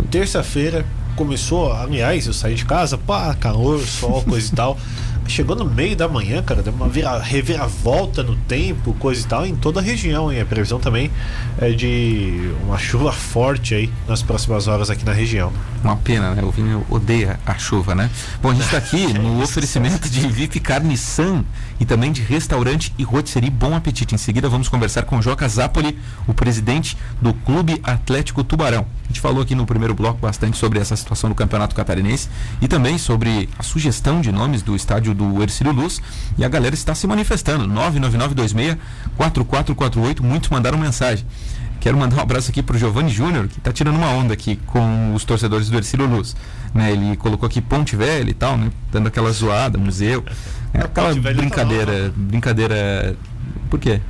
[0.00, 4.76] É, Terça-feira começou, aliás, eu saí de casa, pá, calor, sol, coisa e tal.
[5.28, 9.46] Chegou no meio da manhã, cara, deu uma vira, reviravolta no tempo, coisa e tal,
[9.46, 10.40] em toda a região, hein?
[10.40, 11.10] A previsão também
[11.58, 15.52] é de uma chuva forte aí nas próximas horas aqui na região.
[15.82, 16.42] Uma pena, né?
[16.42, 18.10] O Vini odeia a chuva, né?
[18.40, 21.44] Bom, a gente está aqui no oferecimento de VIP Carne San
[21.78, 24.14] e também de restaurante e rotisserie Bom Apetite.
[24.14, 28.86] Em seguida, vamos conversar com o Joca Zapoli, o presidente do Clube Atlético Tubarão.
[29.04, 32.28] A gente falou aqui no primeiro bloco bastante sobre essa situação do Campeonato Catarinense
[32.60, 36.00] e também sobre a sugestão de nomes do estádio do Ercílio Luz.
[36.36, 37.66] E a galera está se manifestando.
[39.18, 40.20] 99926-4448.
[40.20, 41.24] Muitos mandaram mensagem.
[41.86, 45.14] Quero mandar um abraço aqui pro Giovanni Júnior, que tá tirando uma onda aqui com
[45.14, 46.34] os torcedores do Ercílio Luz.
[46.74, 48.72] Né, ele colocou aqui Ponte Velha e tal, né?
[48.90, 50.24] Dando aquela zoada, museu.
[50.78, 52.12] É aquela tá brincadeira.
[52.14, 53.16] brincadeira.
[53.70, 54.00] Por quê?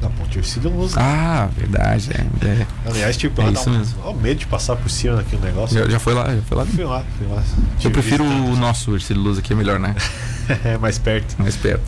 [0.00, 0.94] Na Ponte Ercílio Luz.
[0.94, 1.02] né?
[1.02, 2.10] Ah, verdade.
[2.12, 2.66] É, é.
[2.86, 4.00] Aliás, tipo, é ela dá isso um, mesmo.
[4.02, 5.78] ó, medo de passar por cima daquele negócio.
[5.78, 6.64] Já, já foi lá, já foi lá.
[6.66, 7.42] Fui lá, fui lá.
[7.84, 8.52] Eu prefiro visitando.
[8.52, 9.94] o nosso Ercílio Luz aqui, é melhor, né?
[10.64, 11.36] É mais perto.
[11.40, 11.82] mais perto.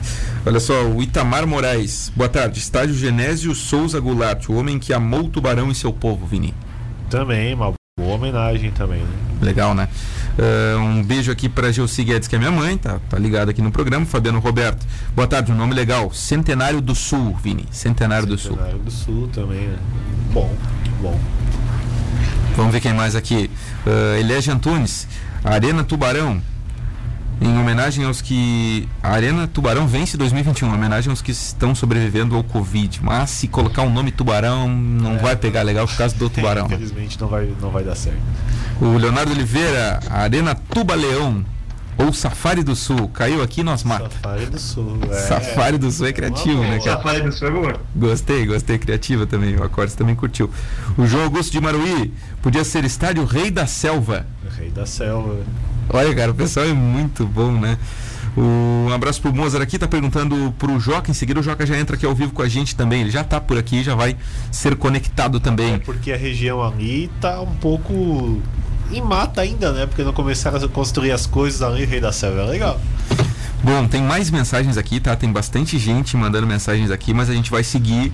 [0.47, 2.13] Olha só, o Itamar Moraes.
[2.15, 2.61] Boa tarde.
[2.61, 6.55] Estádio Genésio Souza Goulart, o homem que amou o tubarão e seu povo, Vini.
[7.11, 9.09] Também, uma boa homenagem também, né?
[9.41, 9.89] Legal, né?
[10.39, 13.61] Ah, um beijo aqui para Gelsi Guedes, que é minha mãe, tá, tá ligado aqui
[13.61, 14.07] no programa.
[14.07, 14.87] Fabiano Roberto.
[15.15, 16.13] Boa tarde, um nome legal.
[16.13, 17.67] Centenário do Sul, Vini.
[17.71, 18.53] Centenário do Sul.
[18.53, 19.79] Centenário do Sul também, né?
[20.33, 20.55] Bom,
[21.01, 21.21] bom.
[22.57, 23.51] Vamos ver quem mais aqui.
[23.87, 25.09] Uh, Eliege Antunes,
[25.45, 26.41] Arena Tubarão.
[27.45, 28.89] Em homenagem aos que.
[29.03, 33.01] A Arena Tubarão vence 2021, em homenagem aos que estão sobrevivendo ao Covid.
[33.03, 35.19] Mas se colocar o nome Tubarão, não É.
[35.19, 36.69] vai pegar legal por causa do Tubarão.
[36.69, 36.77] né?
[36.77, 38.19] Infelizmente não vai, não vai dar certo.
[38.81, 41.45] O Leonardo Oliveira, Arena Tubaleão.
[41.99, 43.07] Ou Safari do Sul.
[43.09, 44.09] Caiu aqui, nós mata.
[44.11, 44.99] Safari do Sul.
[45.11, 45.15] É.
[45.15, 46.97] Safari do Sul é criativo, Uma né, cara?
[46.97, 47.81] Safari do Sul é boa.
[47.95, 49.57] Gostei, gostei, criativa também.
[49.57, 50.51] O Acordes também curtiu.
[50.97, 54.27] O João Augusto de Maruí, podia ser estádio Rei da Selva.
[54.59, 55.37] Rei da Selva.
[55.89, 57.77] Olha, cara, o pessoal é muito bom, né?
[58.37, 61.97] Um abraço pro Mozart aqui, tá perguntando pro Joca, em seguida o Joca já entra
[61.97, 63.03] aqui ao vivo com a gente também.
[63.03, 64.17] Ele já tá por aqui, já vai
[64.51, 65.79] ser conectado É também.
[65.81, 68.41] porque a região ali tá um pouco
[68.91, 69.87] em mata ainda, né?
[69.87, 72.41] Porque não começaram a construir as coisas ali, Rei da Selva.
[72.43, 72.81] É legal.
[73.63, 75.15] Bom, tem mais mensagens aqui, tá?
[75.15, 78.13] Tem bastante gente mandando mensagens aqui, mas a gente vai seguir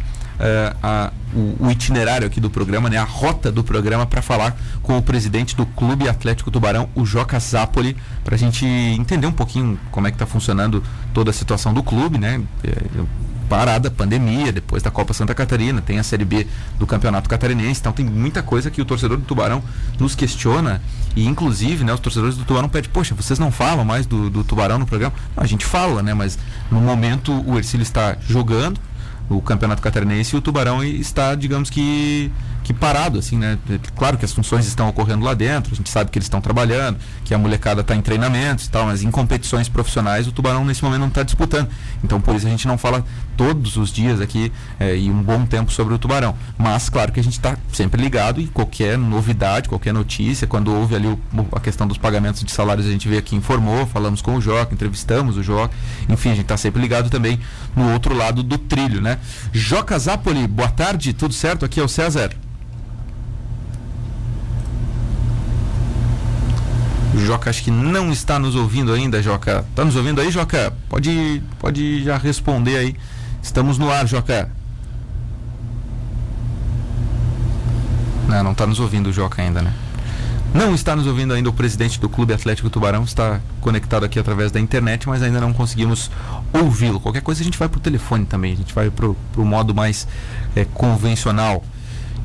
[0.83, 2.97] a- o, o itinerário aqui do programa, né?
[2.97, 7.39] A rota do programa para falar com o presidente do Clube Atlético Tubarão, o Joca
[7.39, 11.75] Zapoli, para a gente entender um pouquinho como é que está funcionando toda a situação
[11.75, 12.41] do clube, né?
[12.65, 13.03] Eh,
[13.49, 16.47] parada, pandemia, depois da Copa Santa Catarina, tem a Série B
[16.79, 19.63] do Campeonato Catarinense, então tem muita coisa que o torcedor do Tubarão
[19.99, 20.83] nos questiona
[21.17, 24.45] e inclusive, né, os torcedores do Tubarão pedem, poxa, vocês não falam mais do, do
[24.45, 25.15] Tubarão no programa?
[25.35, 26.39] Não, a gente fala, né, mas
[26.71, 28.79] no momento o Ercílio está jogando
[29.29, 32.31] o Campeonato Catarinense e o Tubarão está, digamos que
[32.69, 33.57] que parado, assim, né?
[33.97, 36.99] Claro que as funções estão ocorrendo lá dentro, a gente sabe que eles estão trabalhando,
[37.25, 40.85] que a molecada está em treinamentos e tal, mas em competições profissionais o Tubarão nesse
[40.85, 41.67] momento não está disputando.
[42.05, 43.03] Então por isso a gente não fala
[43.39, 46.35] todos os dias aqui eh, e um bom tempo sobre o Tubarão.
[46.59, 50.95] Mas claro que a gente está sempre ligado e qualquer novidade, qualquer notícia, quando houve
[50.95, 51.19] ali o-
[51.53, 54.75] a questão dos pagamentos de salários, a gente veio aqui informou, falamos com o Joca,
[54.75, 55.75] entrevistamos o Joca,
[56.07, 57.41] enfim, a gente está sempre ligado também
[57.75, 59.17] no outro lado do trilho, né?
[59.55, 61.65] Joca Zapoli, boa tarde, tudo certo?
[61.65, 62.31] Aqui é o César.
[67.17, 69.65] Joca acho que não está nos ouvindo ainda, Joca.
[69.75, 70.73] Tá nos ouvindo aí, Joca?
[70.89, 72.97] Pode, pode já responder aí.
[73.43, 74.51] Estamos no ar, Joca.
[78.29, 79.73] Não, não está nos ouvindo o Joca ainda, né?
[80.55, 84.51] Não está nos ouvindo ainda o presidente do Clube Atlético Tubarão, está conectado aqui através
[84.51, 86.11] da internet, mas ainda não conseguimos
[86.53, 87.01] ouvi-lo.
[87.01, 90.09] Qualquer coisa a gente vai pro telefone também, a gente vai pro, pro modo mais
[90.57, 91.63] eh, convencional.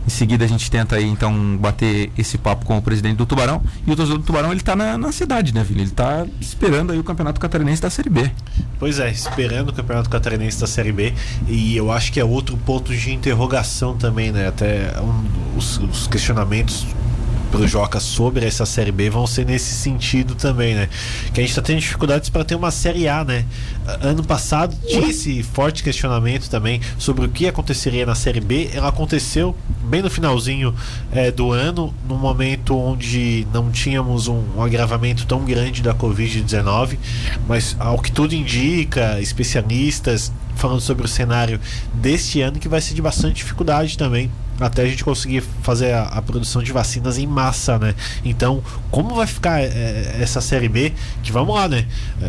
[0.06, 3.62] Em seguida a gente tenta aí então bater esse papo com o presidente do Tubarão.
[3.88, 5.82] E o torcedor do Tubarão ele tá na, na cidade, né, Vili?
[5.82, 8.30] Ele tá esperando aí o Campeonato Catarinense da Série B.
[8.80, 11.14] Pois é, esperando o Campeonato Catarinense da Série B.
[11.48, 14.48] E eu acho que é outro ponto de interrogação também, né?
[14.48, 16.86] Até um, os, os questionamentos
[17.54, 20.90] pro Joca sobre essa Série B vão ser nesse sentido também, né?
[21.32, 23.46] Que a gente tá tendo dificuldades para ter uma Série A, né?
[24.02, 28.72] Ano passado tinha esse forte questionamento também sobre o que aconteceria na Série B.
[28.74, 30.74] Ela aconteceu bem no finalzinho
[31.12, 36.98] eh, do ano, num momento onde não tínhamos um, um agravamento tão grande da Covid-19,
[37.48, 41.60] mas ao que tudo indica, especialistas falando sobre o cenário
[41.94, 46.04] deste ano que vai ser de bastante dificuldade também até a gente conseguir fazer a,
[46.04, 47.96] a produção de vacinas em massa, né?
[48.24, 50.94] Então, como vai ficar é, essa série B?
[51.22, 51.86] Que vamos lá, né?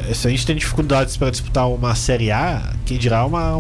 [0.09, 3.57] É, se a gente tem dificuldades para disputar uma série A, quem dirá uma,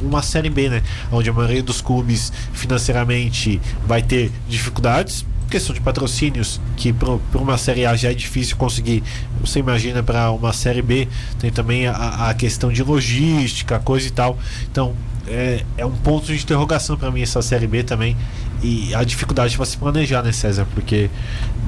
[0.00, 0.82] uma série B, né?
[1.10, 5.24] Onde a maioria dos clubes financeiramente vai ter dificuldades
[5.54, 9.04] questão de patrocínios, que para uma Série A já é difícil conseguir,
[9.40, 11.06] você imagina para uma Série B,
[11.38, 14.36] tem também a, a, questão de logística, coisa e tal.
[14.70, 14.94] Então,
[15.26, 18.16] é, é um ponto de interrogação para mim essa Série B também.
[18.62, 20.66] E a dificuldade para se planejar, né, César?
[20.74, 21.10] Porque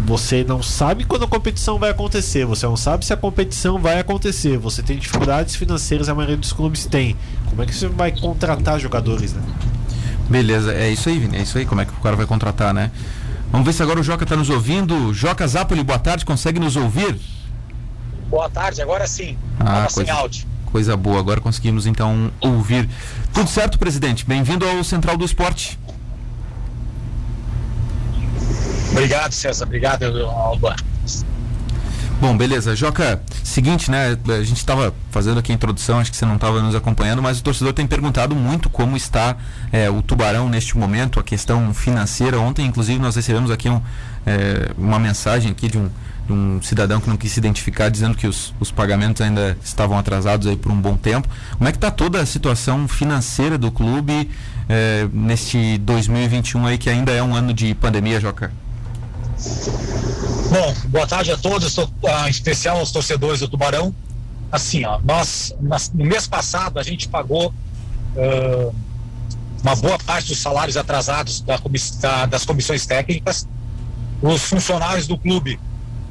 [0.06, 3.98] você não sabe quando a competição vai acontecer, você não sabe se a competição vai
[3.98, 7.14] acontecer, você tem dificuldades financeiras, a maioria dos clubes tem.
[7.50, 9.42] Como é que você vai contratar jogadores, né?
[10.30, 12.72] Beleza, é isso aí, Vini, é isso aí, como é que o cara vai contratar,
[12.72, 12.90] né?
[13.52, 15.12] Vamos ver se agora o Joca está nos ouvindo.
[15.14, 17.18] Joca Zapoli, boa tarde, consegue nos ouvir?
[18.28, 19.36] Boa tarde, agora sim.
[19.60, 20.46] Ah, coisa, sem áudio.
[20.76, 22.86] Coisa boa, agora conseguimos então ouvir.
[23.32, 24.26] Tudo certo, presidente?
[24.26, 25.78] Bem-vindo ao Central do Esporte.
[28.90, 29.64] Obrigado, César.
[29.64, 30.76] Obrigado, Alba.
[32.20, 32.76] Bom, beleza.
[32.76, 34.18] Joca, seguinte, né?
[34.28, 37.40] A gente estava fazendo aqui a introdução, acho que você não estava nos acompanhando, mas
[37.40, 39.34] o torcedor tem perguntado muito como está
[39.72, 42.38] é, o Tubarão neste momento, a questão financeira.
[42.38, 43.80] Ontem, inclusive, nós recebemos aqui um,
[44.26, 45.88] é, uma mensagem aqui de um,
[46.26, 49.96] de um cidadão que não quis se identificar, dizendo que os, os pagamentos ainda estavam
[49.96, 51.28] atrasados aí por um bom tempo.
[51.56, 54.28] Como é que está toda a situação financeira do clube
[54.68, 58.52] é, neste 2021 aí, que ainda é um ano de pandemia, Joca?
[60.50, 63.94] Bom, boa tarde a todos, em especial aos torcedores do Tubarão.
[64.50, 65.54] Assim, ó, nós
[65.94, 67.52] no mês passado a gente pagou
[68.16, 68.74] uh,
[69.62, 71.60] uma boa parte dos salários atrasados da,
[72.00, 73.46] da, das comissões técnicas.
[74.22, 75.58] Os funcionários do clube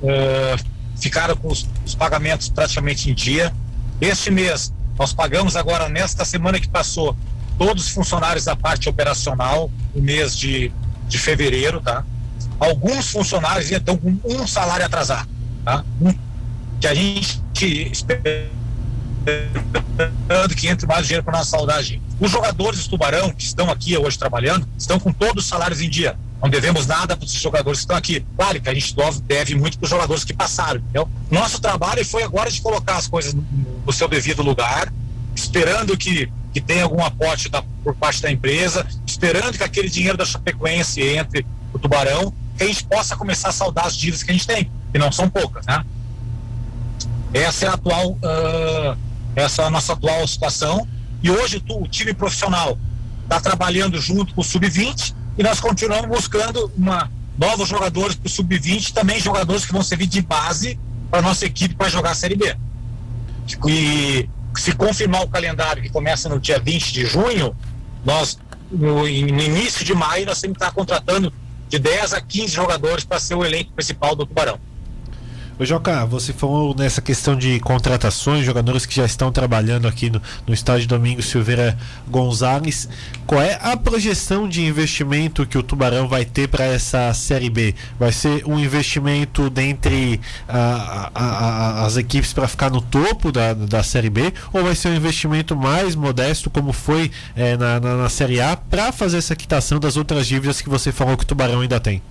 [0.02, 0.66] uh,
[0.98, 3.54] ficaram com os, os pagamentos praticamente em dia.
[4.00, 7.16] Este mês nós pagamos agora nesta semana que passou
[7.58, 10.72] todos os funcionários da parte operacional, o mês de,
[11.08, 12.04] de fevereiro, tá?
[12.60, 15.30] alguns funcionários estão com um salário atrasado,
[15.64, 15.84] tá?
[16.80, 17.42] que a gente
[17.92, 18.50] esperando
[20.56, 22.02] que entre mais dinheiro para nossa saudade.
[22.20, 25.90] Os jogadores do Tubarão que estão aqui hoje trabalhando estão com todos os salários em
[25.90, 26.18] dia.
[26.42, 28.26] Não devemos nada para os jogadores que estão aqui.
[28.36, 30.80] Claro que a gente deve muito para os jogadores que passaram.
[30.80, 31.10] Entendeu?
[31.32, 34.92] Nosso trabalho foi agora de colocar as coisas no seu devido lugar,
[35.36, 40.18] esperando que, que tenha algum aporte da, por parte da empresa, esperando que aquele dinheiro
[40.18, 44.32] da Chapecoense entre o Tubarão que a gente possa começar a saldar as dívidas que
[44.32, 45.84] a gente tem, que não são poucas, né?
[47.34, 48.98] Essa é a atual, uh,
[49.36, 50.88] essa é a nossa atual situação.
[51.22, 52.78] E hoje tu, o time profissional
[53.24, 58.30] está trabalhando junto com o sub-20 e nós continuamos buscando uma novos jogadores para o
[58.30, 60.80] sub-20, também jogadores que vão servir de base
[61.12, 62.56] para nossa equipe para jogar a Série B.
[63.68, 67.56] E se confirmar o calendário que começa no dia 20 de junho,
[68.06, 68.40] nós
[68.72, 71.32] no, início de maio nós temos que estar contratando
[71.68, 74.60] de 10 a 15 jogadores para ser o elenco principal do Tubarão.
[75.58, 80.22] Ô Joca, você falou nessa questão de contratações, jogadores que já estão trabalhando aqui no,
[80.46, 81.78] no estádio Domingo Silveira
[82.10, 82.90] Gonzalez.
[83.26, 87.74] Qual é a projeção de investimento que o Tubarão vai ter para essa Série B?
[87.98, 93.54] Vai ser um investimento dentre a, a, a, as equipes para ficar no topo da,
[93.54, 94.34] da Série B?
[94.52, 98.58] Ou vai ser um investimento mais modesto, como foi é, na, na, na Série A,
[98.58, 102.02] para fazer essa quitação das outras dívidas que você falou que o Tubarão ainda tem?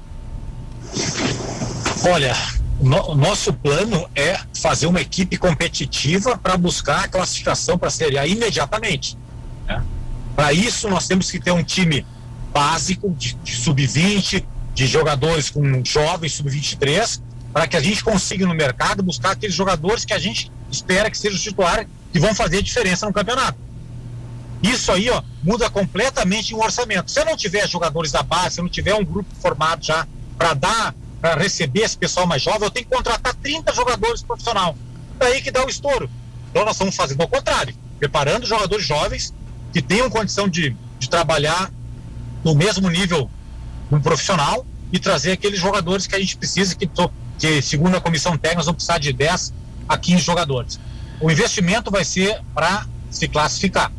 [2.07, 2.35] Olha,
[2.85, 8.19] no, nosso plano é fazer uma equipe competitiva para buscar a classificação para a Série
[8.19, 9.17] A imediatamente.
[9.67, 9.83] Né?
[10.37, 12.07] Para isso, nós temos que ter um time
[12.53, 14.45] básico de, de sub-20,
[14.75, 17.21] de jogadores com jovens sub-23,
[17.53, 21.17] para que a gente consiga no mercado buscar aqueles jogadores que a gente espera que
[21.17, 23.59] sejam titulares que vão fazer diferença no campeonato.
[24.63, 27.11] Isso aí, ó, muda completamente o orçamento.
[27.11, 30.95] Se não tiver jogadores da base, se não tiver um grupo formado já para dar
[31.25, 34.77] para receber esse pessoal mais jovem, eu tenho que contratar 30 jogadores profissional.
[35.19, 36.11] Daí que dá o estouro.
[36.51, 39.33] Então nós estamos fazendo ao contrário, preparando jogadores jovens
[39.73, 41.73] que tenham condição de, de trabalhar
[42.45, 43.31] no mesmo nível
[43.91, 46.87] um profissional e trazer aqueles jogadores que a gente precisa, que,
[47.39, 49.55] que segundo a comissão técnica, nós vamos precisar de 10
[49.89, 50.79] a 15 jogadores.
[51.23, 53.91] O investimento vai ser para se classificar.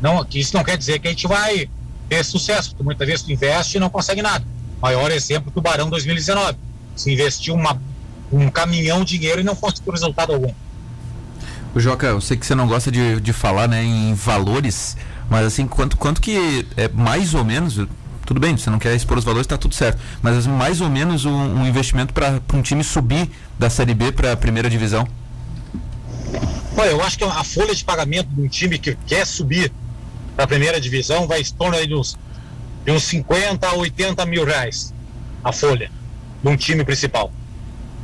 [0.00, 1.68] Não, isso não quer dizer que a gente vai
[2.08, 4.42] ter sucesso, porque muitas vezes tu investe e não consegue nada.
[4.82, 6.58] Maior exemplo, Tubarão 2019.
[6.96, 7.80] Se investiu uma,
[8.32, 10.52] um caminhão de dinheiro e não conseguiu resultado algum.
[11.72, 14.96] O Joca, eu sei que você não gosta de, de falar né, em valores,
[15.30, 17.80] mas assim, quanto, quanto que é mais ou menos,
[18.26, 20.90] tudo bem, você não quer expor os valores, está tudo certo, mas assim, mais ou
[20.90, 25.08] menos um, um investimento para um time subir da Série B para a primeira divisão?
[26.76, 29.72] Olha, eu acho que a folha de pagamento de um time que quer subir
[30.34, 32.18] para a primeira divisão vai em torno aí dos
[32.84, 34.92] de uns 50 a 80 mil reais
[35.42, 35.90] a folha
[36.42, 37.32] de um time principal.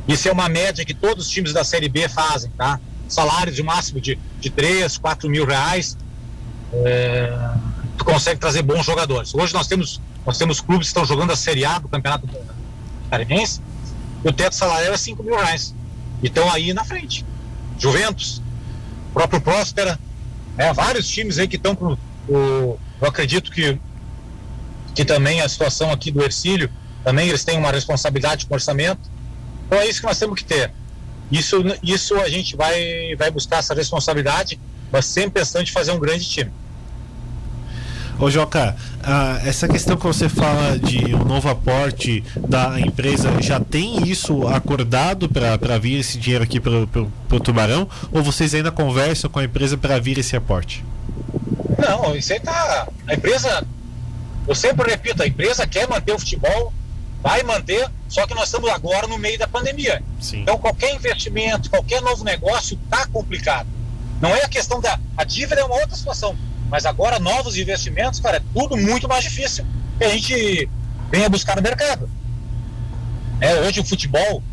[0.07, 2.79] Isso é uma média que todos os times da Série B fazem, tá?
[3.07, 5.97] Salários de máximo de, de 3, 4 mil reais.
[6.73, 7.31] É,
[7.97, 9.33] tu consegue trazer bons jogadores.
[9.33, 12.27] Hoje nós temos, nós temos clubes que estão jogando a Série A do Campeonato
[13.09, 13.61] Catarinense
[14.23, 15.75] e o teto salarial é 5 mil reais.
[16.21, 17.25] E estão aí na frente.
[17.77, 18.41] Juventus,
[19.13, 19.99] próprio Próspera,
[20.55, 22.77] né, vários times aí que estão com o.
[23.01, 23.79] Eu acredito que,
[24.99, 26.69] que também a situação aqui do Ercílio,
[27.05, 28.99] também eles têm uma responsabilidade com orçamento.
[29.65, 30.73] Então é isso que nós temos que ter.
[31.31, 34.59] Isso, isso a gente vai, vai buscar essa responsabilidade,
[34.91, 36.51] mas sempre pensando em fazer um grande time.
[38.19, 43.57] Ô Joca, ah, essa questão que você fala de um novo aporte da empresa, já
[43.57, 47.87] tem isso acordado para vir esse dinheiro aqui para o Tubarão?
[48.11, 50.83] Ou vocês ainda conversam com a empresa para vir esse aporte?
[51.77, 52.85] Não, isso aí tá.
[53.07, 53.65] A empresa,
[54.49, 56.73] eu sempre repito, a empresa quer manter o futebol,
[57.21, 60.03] vai manter, só que nós estamos agora no meio da pandemia.
[60.19, 60.41] Sim.
[60.41, 63.69] Então qualquer investimento, qualquer novo negócio está complicado.
[64.19, 64.99] Não é a questão da.
[65.15, 66.35] A dívida é uma outra situação
[66.69, 69.65] mas agora, novos investimentos, cara, é tudo muito mais difícil
[69.97, 70.69] que a gente
[71.11, 72.09] venha buscar no mercado.
[73.41, 74.43] É, hoje o futebol,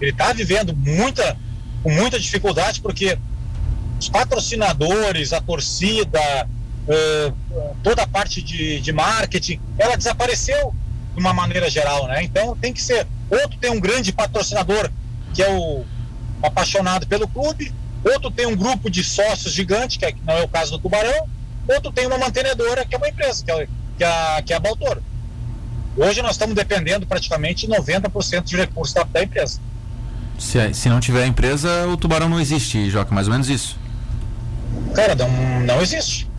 [0.00, 1.36] ele está vivendo muita,
[1.82, 3.16] com muita dificuldade, porque
[4.00, 6.20] os patrocinadores, a torcida,
[6.90, 10.74] uh, toda a parte de, de marketing, ela desapareceu
[11.14, 12.22] de uma maneira geral, né?
[12.22, 14.90] Então tem que ser, outro tem um grande patrocinador,
[15.32, 15.84] que é o
[16.42, 17.72] apaixonado pelo clube,
[18.04, 21.28] outro tem um grupo de sócios gigante, que, é, não é o caso do Tubarão,
[21.68, 24.56] outro tem uma mantenedora, que é uma empresa, que é, que é, a, que é
[24.56, 25.00] a Baltor.
[25.96, 29.60] Hoje nós estamos dependendo praticamente 90% de recursos da, da empresa.
[30.38, 33.78] Se, se não tiver a empresa, o tubarão não existe, Joca, mais ou menos isso.
[34.94, 35.28] Cara, não,
[35.60, 36.29] não existe.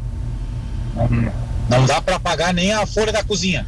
[1.10, 3.66] Não, não dá para pagar nem a folha da cozinha.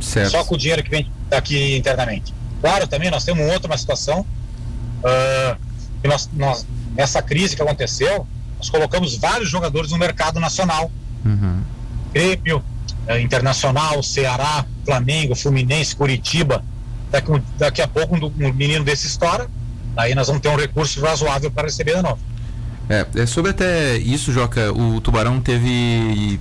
[0.00, 0.30] Certo.
[0.30, 2.34] Só com o dinheiro que vem daqui internamente.
[2.60, 4.20] Claro, também nós temos outra uma situação.
[5.00, 5.56] Uh,
[6.02, 6.66] que nós, nós,
[6.96, 8.26] essa crise que aconteceu,
[8.58, 10.90] nós colocamos vários jogadores no mercado nacional.
[11.24, 11.62] Uhum.
[12.12, 12.62] Grêmio,
[13.06, 16.64] eh, Internacional, Ceará, Flamengo, Fluminense, Curitiba.
[17.10, 19.48] Daqui, daqui a pouco um, um menino desse estoura,
[19.96, 22.18] aí nós vamos ter um recurso razoável para receber de novo.
[22.88, 26.40] É, é, sobre até isso, Joca, o Tubarão teve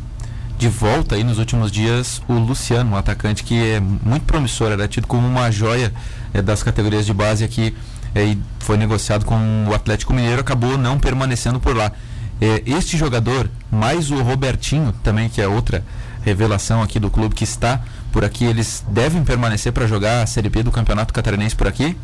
[0.60, 4.89] de volta aí nos últimos dias o Luciano, um atacante que é muito promissor, era
[4.89, 5.93] tido como uma joia
[6.34, 7.74] é, das categorias de base aqui
[8.14, 11.93] é, e foi negociado com o Atlético Mineiro, acabou não permanecendo por lá.
[12.41, 15.82] É, este jogador, mais o Robertinho, também, que é outra
[16.26, 17.82] revelação aqui do clube que está
[18.12, 21.95] por aqui, eles devem permanecer para jogar a Série B do Campeonato Catarinense por aqui?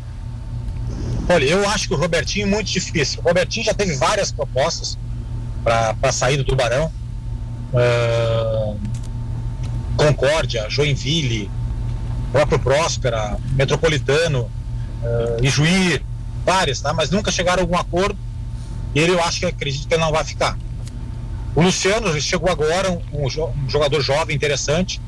[1.28, 3.20] Olha, eu acho que o Robertinho é muito difícil.
[3.22, 4.96] O Robertinho já teve várias propostas
[5.62, 6.90] para sair do Tubarão.
[7.72, 8.78] Uh,
[9.96, 11.50] Concórdia, Joinville,
[12.32, 14.50] próprio Próspera, Metropolitano,
[15.02, 16.00] uh, Ijuí,
[16.44, 16.92] várias, tá?
[16.92, 18.16] mas nunca chegaram a algum acordo
[18.98, 20.56] ele eu acho que acredito que ele não vai ficar.
[21.54, 25.00] O Luciano chegou agora, um, um jogador jovem, interessante.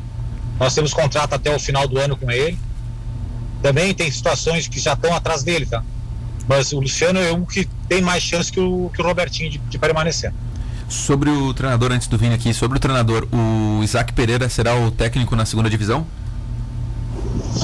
[0.59, 2.59] Nós temos contrato até o final do ano com ele.
[3.63, 5.83] Também tem situações que já estão atrás dele, tá?
[6.47, 9.59] Mas o Luciano é um que tem mais chance que o, que o Robertinho de,
[9.59, 10.33] de permanecer.
[10.89, 14.91] Sobre o treinador, antes do Vini aqui, sobre o treinador, o Isaac Pereira será o
[14.91, 16.07] técnico na segunda divisão?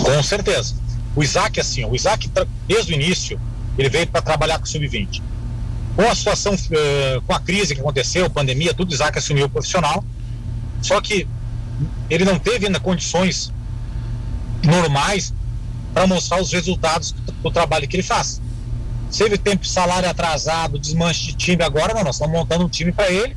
[0.04, 0.74] Com certeza.
[1.16, 2.30] O Isaac, assim, o Isaac,
[2.68, 3.40] desde o início,
[3.78, 5.22] ele veio para trabalhar com o Sub-20
[5.96, 10.04] com a situação, uh, com a crise que aconteceu, pandemia, tudo, Isaac assumiu o profissional.
[10.82, 11.26] Só que
[12.10, 13.52] ele não teve ainda condições
[14.62, 15.32] normais
[15.92, 18.40] para mostrar os resultados do, do, trabalho que ele faz.
[19.16, 23.10] Teve tempo salário atrasado, desmanche de time agora, não, nós estamos montando um time para
[23.10, 23.36] ele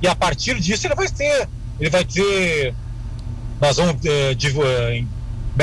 [0.00, 1.48] e a partir disso ele vai ter,
[1.78, 2.74] ele vai ter,
[3.60, 5.06] nós vamos uh, de, uh,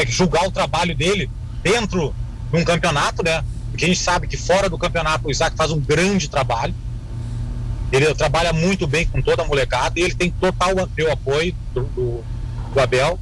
[0.07, 1.29] julgar o trabalho dele
[1.63, 2.13] dentro
[2.51, 3.43] de um campeonato, né?
[3.75, 6.73] porque a gente sabe que fora do campeonato o Isaac faz um grande trabalho.
[7.91, 11.83] Ele trabalha muito bem com toda a molecada e ele tem total o apoio do,
[11.83, 12.23] do,
[12.73, 13.19] do Abel.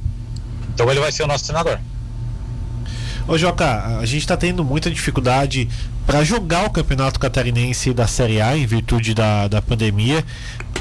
[0.72, 1.78] Então ele vai ser o nosso treinador.
[3.26, 5.68] Ô Joca, a gente está tendo muita dificuldade
[6.06, 10.24] para jogar o Campeonato Catarinense da Série A em virtude da, da pandemia.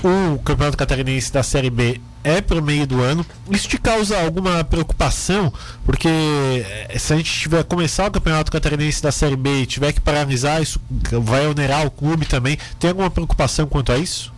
[0.03, 3.26] O Campeonato Catarinense da Série B é para o meio do ano.
[3.49, 5.51] Isso te causa alguma preocupação?
[5.86, 9.91] Porque eh, se a gente tiver começar o campeonato catarinense da Série B e tiver
[9.91, 10.80] que paralisar, isso
[11.21, 12.57] vai onerar o clube também.
[12.80, 14.34] Tem alguma preocupação quanto a isso?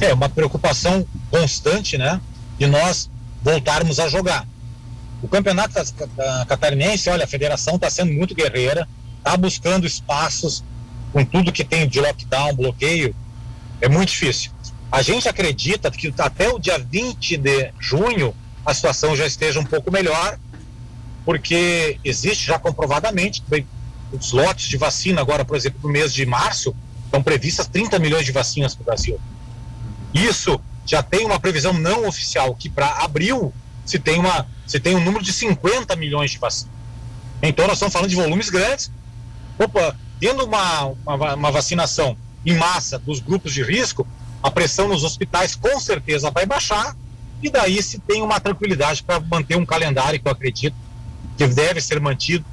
[0.00, 2.20] É uma preocupação constante, né?
[2.58, 3.08] De nós
[3.42, 4.46] voltarmos a jogar.
[5.22, 5.74] O campeonato
[6.48, 10.64] catarinense, olha, a federação está sendo muito guerreira, está buscando espaços
[11.12, 13.14] com tudo que tem de lockdown, bloqueio,
[13.80, 14.50] é muito difícil.
[14.90, 18.34] A gente acredita que até o dia 20 de junho
[18.66, 20.38] a situação já esteja um pouco melhor,
[21.24, 23.42] porque existe já comprovadamente
[24.12, 28.26] os lotes de vacina agora, por exemplo, no mês de março, estão previstas 30 milhões
[28.26, 29.20] de vacinas para o Brasil.
[30.12, 33.52] Isso já tem uma previsão não oficial que para abril
[33.84, 36.72] se tem uma se tem um número de 50 milhões de vacinas.
[37.42, 38.90] Então nós estamos falando de volumes grandes.
[39.58, 42.16] Opa, tendo uma, uma, uma vacinação
[42.46, 44.06] em massa dos grupos de risco,
[44.42, 46.96] a pressão nos hospitais com certeza vai baixar
[47.42, 50.76] e daí se tem uma tranquilidade para manter um calendário que eu acredito
[51.36, 52.44] que deve ser mantido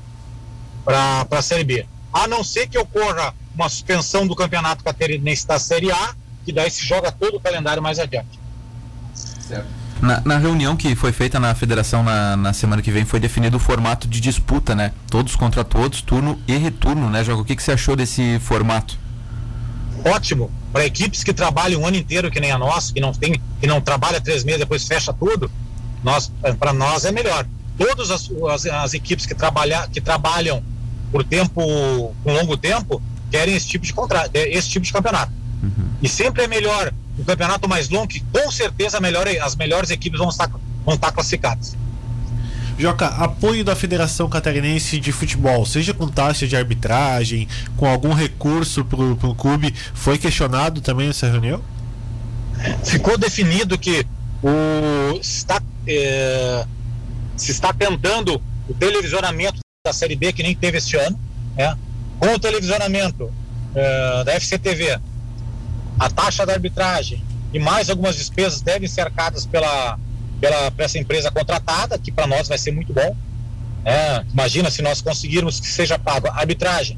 [0.83, 1.85] para a Série B.
[2.11, 6.71] A não ser que ocorra uma suspensão do campeonato catarinense da Série A, que daí
[6.71, 8.39] se joga todo o calendário mais adiante.
[10.01, 13.57] Na, na, reunião que foi feita na federação na, na, semana que vem foi definido
[13.57, 14.93] o formato de disputa, né?
[15.09, 17.41] Todos contra todos, turno e retorno, né, Jogo?
[17.41, 18.97] O que, que você achou desse formato?
[20.05, 20.49] Ótimo.
[20.71, 23.67] Para equipes que trabalham o ano inteiro, que nem a nossa, que não tem, que
[23.67, 25.51] não trabalha três meses, depois fecha tudo,
[26.03, 27.45] nós, para nós é melhor.
[27.77, 30.63] Todas as, as, as equipes que, trabalha, que trabalham
[31.11, 35.31] por tempo, com longo tempo, querem esse tipo de contrato, esse tipo de campeonato.
[35.61, 35.89] Uhum.
[36.01, 40.17] E sempre é melhor um campeonato mais longo, que com certeza melhor, as melhores equipes
[40.17, 40.49] vão estar,
[40.85, 41.75] vão estar classificadas.
[42.77, 47.45] Joca, apoio da Federação Catarinense de Futebol, seja com taxa de arbitragem,
[47.75, 51.61] com algum recurso para o clube, foi questionado também nessa reunião?
[52.85, 54.05] Ficou definido que
[54.41, 56.65] o, está, é,
[57.35, 61.19] se está tentando o televisionamento da Série B, que nem teve este ano,
[61.57, 61.77] né?
[62.17, 63.29] com o televisionamento
[63.75, 64.99] é, da FCTV
[65.99, 67.21] a taxa da arbitragem
[67.53, 69.99] e mais algumas despesas devem ser arcadas pela,
[70.39, 73.15] pela, essa empresa contratada, que para nós vai ser muito bom.
[73.83, 76.97] É, imagina se nós conseguirmos que seja pago a arbitragem,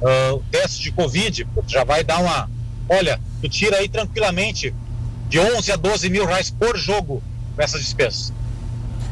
[0.00, 2.50] uh, o teste de Covid, já vai dar uma.
[2.88, 4.74] Olha, tu tira aí tranquilamente
[5.28, 7.22] de 11 a 12 mil reais por jogo
[7.58, 8.32] essas despesas.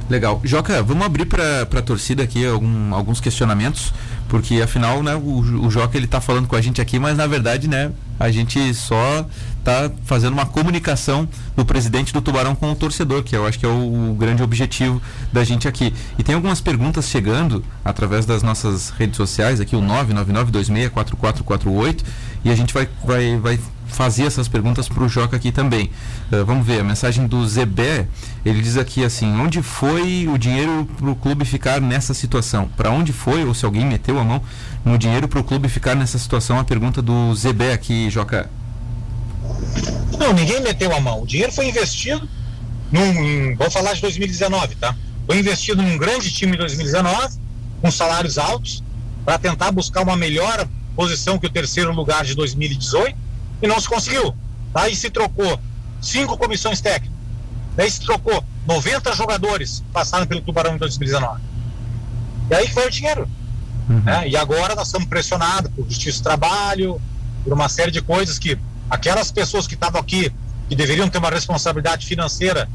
[0.09, 0.41] Legal.
[0.45, 3.93] Joca, vamos abrir para a torcida aqui algum, alguns questionamentos,
[4.35, 7.25] porque afinal, né, o, o Joca ele está falando com a gente aqui, mas na
[7.25, 9.25] verdade, né, a gente só
[9.61, 13.65] está fazendo uma comunicação do presidente do Tubarão com o torcedor, que eu acho que
[13.65, 15.01] é o, o, grande objetivo
[15.33, 15.95] da gente aqui.
[16.19, 22.03] E tem algumas perguntas chegando através das nossas redes sociais, aqui o 999264448,
[22.45, 23.61] e a gente vai, vai, vai
[23.95, 25.91] fazer essas perguntas para o Joca aqui também.
[26.31, 28.07] Uh, vamos ver, a mensagem do Zebé,
[28.45, 32.69] ele diz aqui assim, onde foi o dinheiro para o clube ficar nessa situação?
[32.77, 34.43] Para onde foi, ou se alguém meteu a mão
[34.85, 36.59] no dinheiro para o clube ficar nessa situação?
[36.59, 38.51] A pergunta do Zebé aqui, Joca.
[40.19, 41.23] Não, ninguém meteu a mão.
[41.23, 42.29] O dinheiro foi investido
[42.91, 44.95] num, vou falar de 2019, tá?
[45.27, 47.39] Foi investido num grande time em 2019,
[47.81, 48.83] com salários altos,
[49.25, 53.24] para tentar buscar uma melhor posição que o terceiro lugar de 2018
[53.63, 54.35] e não se conseguiu.
[54.75, 55.59] Aí se trocou
[56.01, 57.15] cinco comissões técnicas.
[57.77, 61.41] Daí se trocou 90 jogadores passaram pelo Tubarão em 2019.
[62.51, 63.29] E aí foi o dinheiro.
[63.89, 64.01] Uhum.
[64.01, 64.29] Né?
[64.29, 67.01] E agora nós estamos pressionados por justiça do trabalho,
[67.43, 70.33] por uma série de coisas que aquelas pessoas que estavam aqui,
[70.69, 72.69] que deveriam ter uma responsabilidade financeira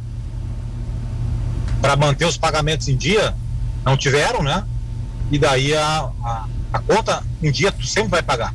[1.81, 3.33] para manter os pagamentos em dia,
[3.83, 4.63] não tiveram, né?
[5.31, 8.53] E daí a, a, a conta em dia tu sempre vai pagar.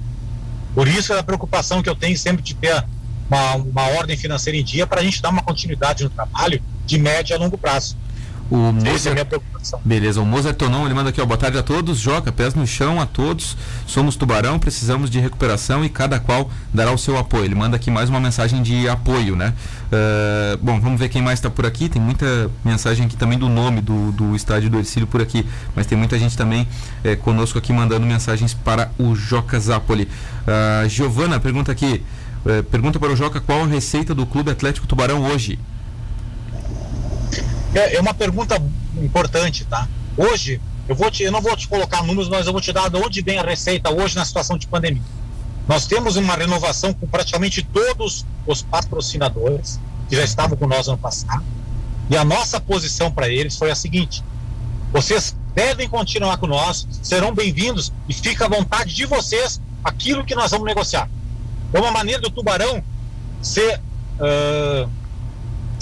[0.74, 2.84] Por isso é a preocupação que eu tenho sempre de ter
[3.28, 6.98] uma, uma ordem financeira em dia para a gente dar uma continuidade no trabalho de
[6.98, 7.96] médio a longo prazo.
[8.50, 9.18] O Mozart...
[9.18, 9.80] é preocupação.
[9.84, 12.66] Beleza, o Mozart Tonon, ele manda aqui, ó, boa tarde a todos, Joca, pés no
[12.66, 17.46] chão a todos, somos Tubarão, precisamos de recuperação e cada qual dará o seu apoio.
[17.46, 19.54] Ele manda aqui mais uma mensagem de apoio, né?
[19.86, 23.48] Uh, bom, vamos ver quem mais está por aqui, tem muita mensagem aqui também do
[23.48, 26.68] nome do, do estádio do Ercílio por aqui, mas tem muita gente também
[27.02, 30.04] é, conosco aqui mandando mensagens para o Joca Zapoli.
[30.04, 32.02] Uh, Giovana pergunta aqui,
[32.44, 35.58] uh, pergunta para o Joca qual a receita do Clube Atlético Tubarão hoje?
[37.74, 38.62] É, é uma pergunta
[38.96, 39.88] importante, tá?
[40.16, 42.88] Hoje, eu, vou te, eu não vou te colocar números, mas eu vou te dar
[42.88, 45.02] de onde vem a receita hoje na situação de pandemia.
[45.66, 50.98] Nós temos uma renovação com praticamente todos os patrocinadores que já estavam com nós ano
[50.98, 51.42] passado.
[52.08, 54.22] E a nossa posição para eles foi a seguinte:
[54.92, 60.34] vocês devem continuar com nós, serão bem-vindos e fica à vontade de vocês aquilo que
[60.34, 61.08] nós vamos negociar.
[61.72, 62.84] É uma maneira do Tubarão
[63.42, 63.80] ser.
[64.16, 65.03] Uh,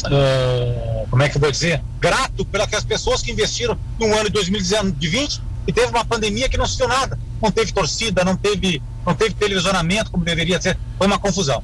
[0.05, 1.83] uh, como é que eu vou dizer?
[2.01, 6.67] Grato pelas pessoas que investiram no ano de 2020 e teve uma pandemia que não
[6.67, 7.19] se deu nada.
[7.41, 10.79] Não teve torcida, não teve, não teve televisionamento como deveria ser.
[10.99, 11.63] Foi uma confusão.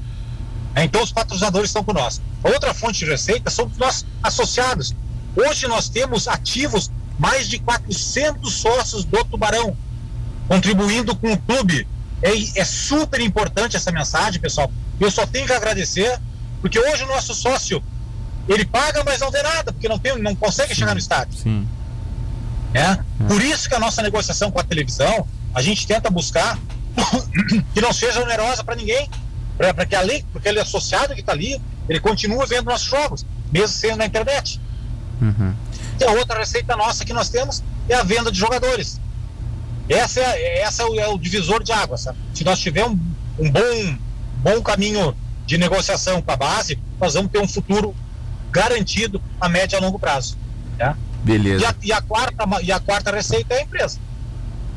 [0.74, 2.20] É, então os patrocinadores estão com nós.
[2.42, 4.94] Outra fonte de receita são nós associados.
[5.36, 9.76] Hoje nós temos ativos mais de 400 sócios do Tubarão,
[10.46, 11.86] contribuindo com o clube.
[12.22, 14.70] É, é super importante essa mensagem, pessoal.
[15.00, 16.18] Eu só tenho que agradecer
[16.60, 17.82] Porque hoje o nosso sócio,
[18.48, 21.38] ele paga, mas não vê nada, porque não, tem, não consegue chegar no estádio.
[21.38, 21.68] Sim.
[22.72, 22.98] É?
[23.26, 26.58] Por isso que a nossa negociação com a televisão, a gente tenta buscar
[27.74, 29.08] que não seja onerosa para ninguém,
[29.56, 33.26] para que além, porque ele é associado que está ali, ele continua vendo nossos jogos,
[33.50, 34.60] mesmo sendo na internet.
[35.20, 35.54] Uhum.
[36.00, 39.00] E a outra receita nossa que nós temos é a venda de jogadores.
[39.88, 42.02] Essa é, essa é, o, é o divisor de águas.
[42.02, 42.18] Sabe?
[42.34, 42.98] Se nós tivermos
[43.38, 43.98] um, um bom,
[44.36, 47.94] bom caminho de negociação com a base, nós vamos ter um futuro
[48.50, 50.36] garantido a médio e a longo prazo.
[50.78, 50.96] Né?
[51.22, 51.62] Beleza.
[51.62, 53.98] E a, e a, quarta, e a quarta receita é a empresa.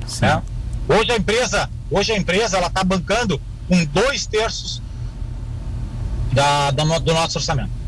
[0.07, 0.25] Sim.
[0.25, 0.41] Né?
[0.87, 4.81] Hoje a empresa, hoje a empresa ela está bancando com dois terços
[6.33, 7.81] da, da, do nosso orçamento.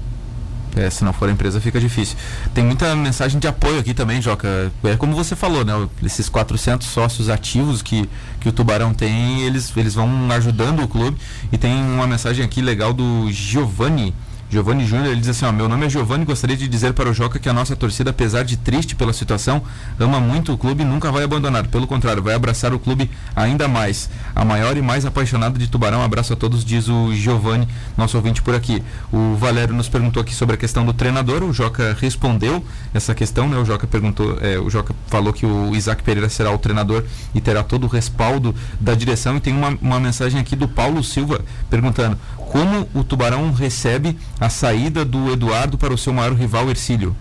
[0.76, 2.18] É, se não for a empresa fica difícil.
[2.54, 4.72] Tem muita mensagem de apoio aqui também, Joca.
[4.84, 5.74] É como você falou, né?
[6.02, 8.10] Esses 400 sócios ativos que,
[8.40, 11.18] que o Tubarão tem, eles, eles vão ajudando o clube.
[11.52, 14.16] E tem uma mensagem aqui legal do Giovanni.
[14.54, 17.14] Giovanni Júnior, ele diz assim, ó, meu nome é Giovanni, gostaria de dizer para o
[17.14, 19.64] Joca que a nossa torcida, apesar de triste pela situação,
[20.00, 21.66] ama muito o clube e nunca vai abandonar.
[21.70, 24.12] Pelo contrário, vai abraçar o clube ainda mais.
[24.36, 28.44] A maior e mais apaixonada de Tubarão, abraço a todos, diz o Giovanni, nosso ouvinte
[28.44, 28.84] por aqui.
[29.12, 33.50] O Valério nos perguntou aqui sobre a questão do treinador, o Joca respondeu essa questão,
[33.50, 33.58] né?
[33.58, 37.42] O Joca perguntou, é, o Joca falou que o Isaac Pereira será o treinador e
[37.42, 39.36] terá todo o respaldo da direção.
[39.36, 41.42] E tem uma, uma mensagem aqui do Paulo Silva
[41.72, 42.20] perguntando
[42.54, 47.16] como o Tubarão recebe a saída do Eduardo para o seu maior rival Ercílio?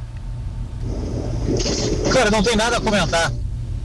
[2.12, 3.32] Cara, não tem nada a comentar.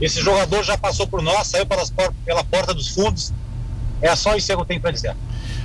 [0.00, 1.92] Esse jogador já passou por nós, saiu pelas
[2.24, 3.32] pela porta dos fundos.
[4.02, 5.14] É só isso que eu tenho para dizer.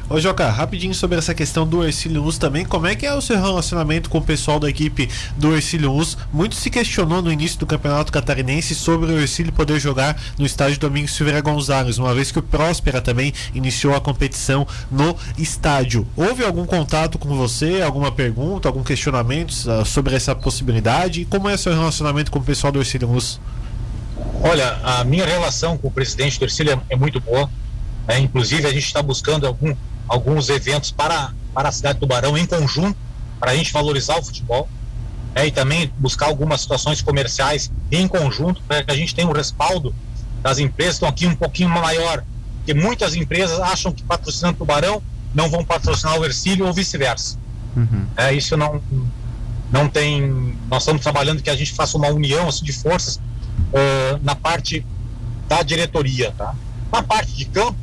[0.09, 3.21] Ô Joca, rapidinho sobre essa questão do Ercílio Luz também, como é que é o
[3.21, 6.17] seu relacionamento com o pessoal da equipe do Ercílio Luz?
[6.31, 10.77] Muito se questionou no início do Campeonato Catarinense sobre o Ercílio poder jogar no estádio
[10.77, 16.05] Domingos Silveira Gonzalez, uma vez que o Próspera também iniciou a competição no estádio.
[16.17, 21.21] Houve algum contato com você, alguma pergunta, algum questionamento uh, sobre essa possibilidade?
[21.21, 23.39] E como é o seu relacionamento com o pessoal do Ercílio Luz?
[24.41, 27.49] Olha, a minha relação com o presidente do Ercílio é, é muito boa.
[28.07, 29.73] É, inclusive, a gente está buscando algum,
[30.07, 32.97] alguns eventos para, para a cidade do Tubarão em conjunto,
[33.39, 34.67] para a gente valorizar o futebol.
[35.35, 39.31] É, e também buscar algumas situações comerciais em conjunto, para que a gente tenha um
[39.31, 39.93] respaldo
[40.43, 42.23] das empresas estão aqui um pouquinho maior.
[42.57, 45.01] Porque muitas empresas acham que patrocinando o Tubarão
[45.33, 47.37] não vão patrocinar o Ercílio ou vice-versa.
[47.75, 48.05] Uhum.
[48.15, 48.81] É, isso não,
[49.71, 50.55] não tem.
[50.69, 54.85] Nós estamos trabalhando que a gente faça uma união assim, de forças uh, na parte
[55.47, 56.31] da diretoria.
[56.37, 56.53] Tá?
[56.91, 57.77] Na parte de campo,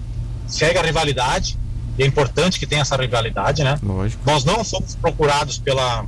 [0.47, 1.59] segue a rivalidade,
[2.01, 3.78] e é importante que tenha essa rivalidade, né?
[3.82, 4.22] Lógico.
[4.24, 6.07] Nós não somos procurados pela,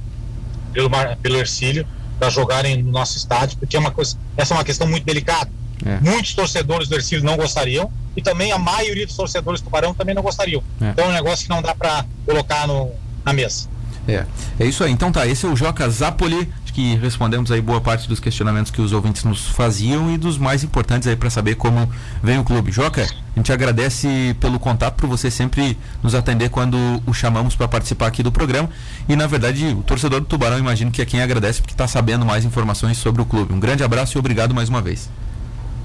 [0.72, 0.88] pelo,
[1.20, 1.86] pelo Ercílio
[2.18, 5.50] para jogarem no nosso estádio, porque é uma coisa, essa é uma questão muito delicada.
[5.84, 6.00] É.
[6.00, 10.14] Muitos torcedores do Ercílio não gostariam e também a maioria dos torcedores do Tubarão também
[10.14, 10.62] não gostariam.
[10.80, 10.88] É.
[10.92, 12.90] Então é um negócio que não dá para colocar no,
[13.22, 13.68] na mesa.
[14.08, 14.24] É,
[14.58, 14.92] é isso aí.
[14.92, 18.80] Então tá, esse é o Joca Zapoli, que respondemos aí boa parte dos questionamentos que
[18.80, 21.90] os ouvintes nos faziam e dos mais importantes aí para saber como
[22.22, 22.72] vem o clube.
[22.72, 27.68] Joca, a gente agradece pelo contato, por você sempre nos atender quando o chamamos para
[27.68, 28.68] participar aqui do programa.
[29.08, 32.24] E na verdade, o torcedor do Tubarão, imagino que é quem agradece porque está sabendo
[32.24, 33.52] mais informações sobre o clube.
[33.52, 35.08] Um grande abraço e obrigado mais uma vez.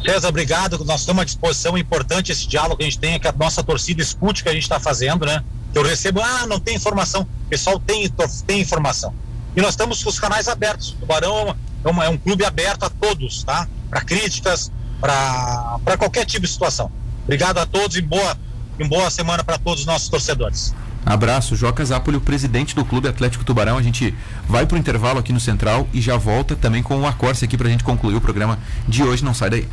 [0.03, 0.83] César, obrigado.
[0.85, 1.75] Nós estamos à disposição.
[1.75, 4.49] É importante esse diálogo que a gente tem, que a nossa torcida escute o que
[4.49, 5.43] a gente está fazendo, né?
[5.73, 7.21] Eu recebo, ah, não tem informação.
[7.21, 8.09] O pessoal tem,
[8.45, 9.13] tem informação.
[9.57, 10.91] E nós estamos com os canais abertos.
[10.91, 13.67] O Tubarão é, uma, é um clube aberto a todos, tá?
[13.89, 16.91] Para críticas, para qualquer tipo de situação.
[17.23, 18.37] Obrigado a todos e boa,
[18.77, 20.75] e boa semana para todos os nossos torcedores.
[21.03, 23.79] Abraço, Joca Zapoli, o presidente do Clube Atlético Tubarão.
[23.79, 24.13] A gente
[24.47, 27.67] vai pro intervalo aqui no Central e já volta também com o Acorce aqui pra
[27.67, 29.25] gente concluir o programa de hoje.
[29.25, 29.67] Não sai daí.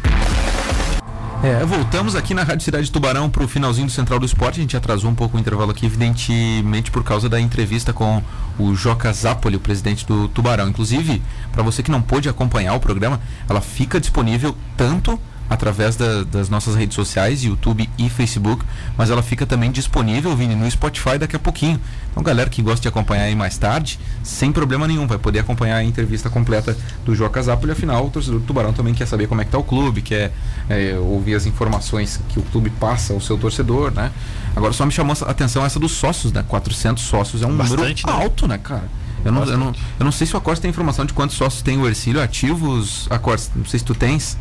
[1.45, 4.61] É, voltamos aqui na Rádio Cidade de Tubarão pro finalzinho do Central do Esporte.
[4.61, 8.23] A gente atrasou um pouco o intervalo aqui, evidentemente por causa da entrevista com
[8.59, 10.71] o Joca Zapoli, o presidente do Tubarão.
[10.71, 11.21] Inclusive,
[11.53, 16.49] para você que não pôde acompanhar o programa, ela fica disponível tanto através da, das
[16.49, 18.65] nossas redes sociais, YouTube e Facebook,
[18.97, 21.79] mas ela fica também disponível, Vini, no Spotify daqui a pouquinho.
[22.11, 25.77] Então, galera que gosta de acompanhar aí mais tarde, sem problema nenhum, vai poder acompanhar
[25.77, 27.73] a entrevista completa do Joca Zapoli.
[27.73, 30.33] Afinal, o torcedor do Tubarão também quer saber como é que tá o clube, quer
[30.69, 34.13] é, ouvir as informações que o clube passa ao seu torcedor, né?
[34.57, 36.45] Agora, só me chamou a atenção essa dos sócios, né?
[36.47, 38.25] 400 sócios é um Bastante, número né?
[38.25, 38.89] alto, né, cara?
[39.25, 41.63] Eu não, eu, não, eu não sei se o Acorce tem informação de quantos sócios
[41.63, 44.37] tem o Ercílio ativos, Acorce, não sei se tu tens.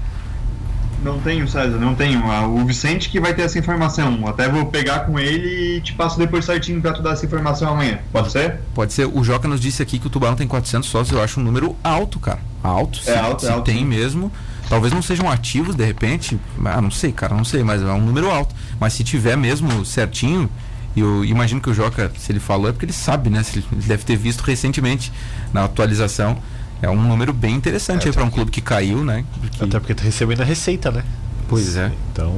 [1.03, 2.23] Não tenho, César, não tenho.
[2.31, 4.25] Ah, O Vicente que vai ter essa informação.
[4.27, 7.69] Até vou pegar com ele e te passo depois certinho pra tu dar essa informação
[7.73, 7.99] amanhã.
[8.11, 8.59] Pode ser?
[8.73, 9.05] Pode ser.
[9.05, 11.15] O Joca nos disse aqui que o Tubarão tem 400 sócios.
[11.15, 12.39] Eu acho um número alto, cara.
[12.63, 12.97] Alto.
[12.99, 14.31] Se, É alto, se é alto, tem mesmo.
[14.69, 16.39] Talvez não sejam ativos, de repente.
[16.63, 17.35] Ah, não sei, cara.
[17.35, 18.55] Não sei, mas é um número alto.
[18.79, 20.49] Mas se tiver mesmo certinho,
[20.95, 23.41] E eu imagino que o Joca, se ele falou, é porque ele sabe, né?
[23.41, 25.11] Se ele deve ter visto recentemente
[25.51, 26.37] na atualização.
[26.83, 29.23] É um número bem interessante É, aí para um clube que caiu, né?
[29.39, 31.03] Porque- Até porque tá recebendo a receita, né?
[31.47, 31.91] Pois é.
[32.11, 32.33] Então.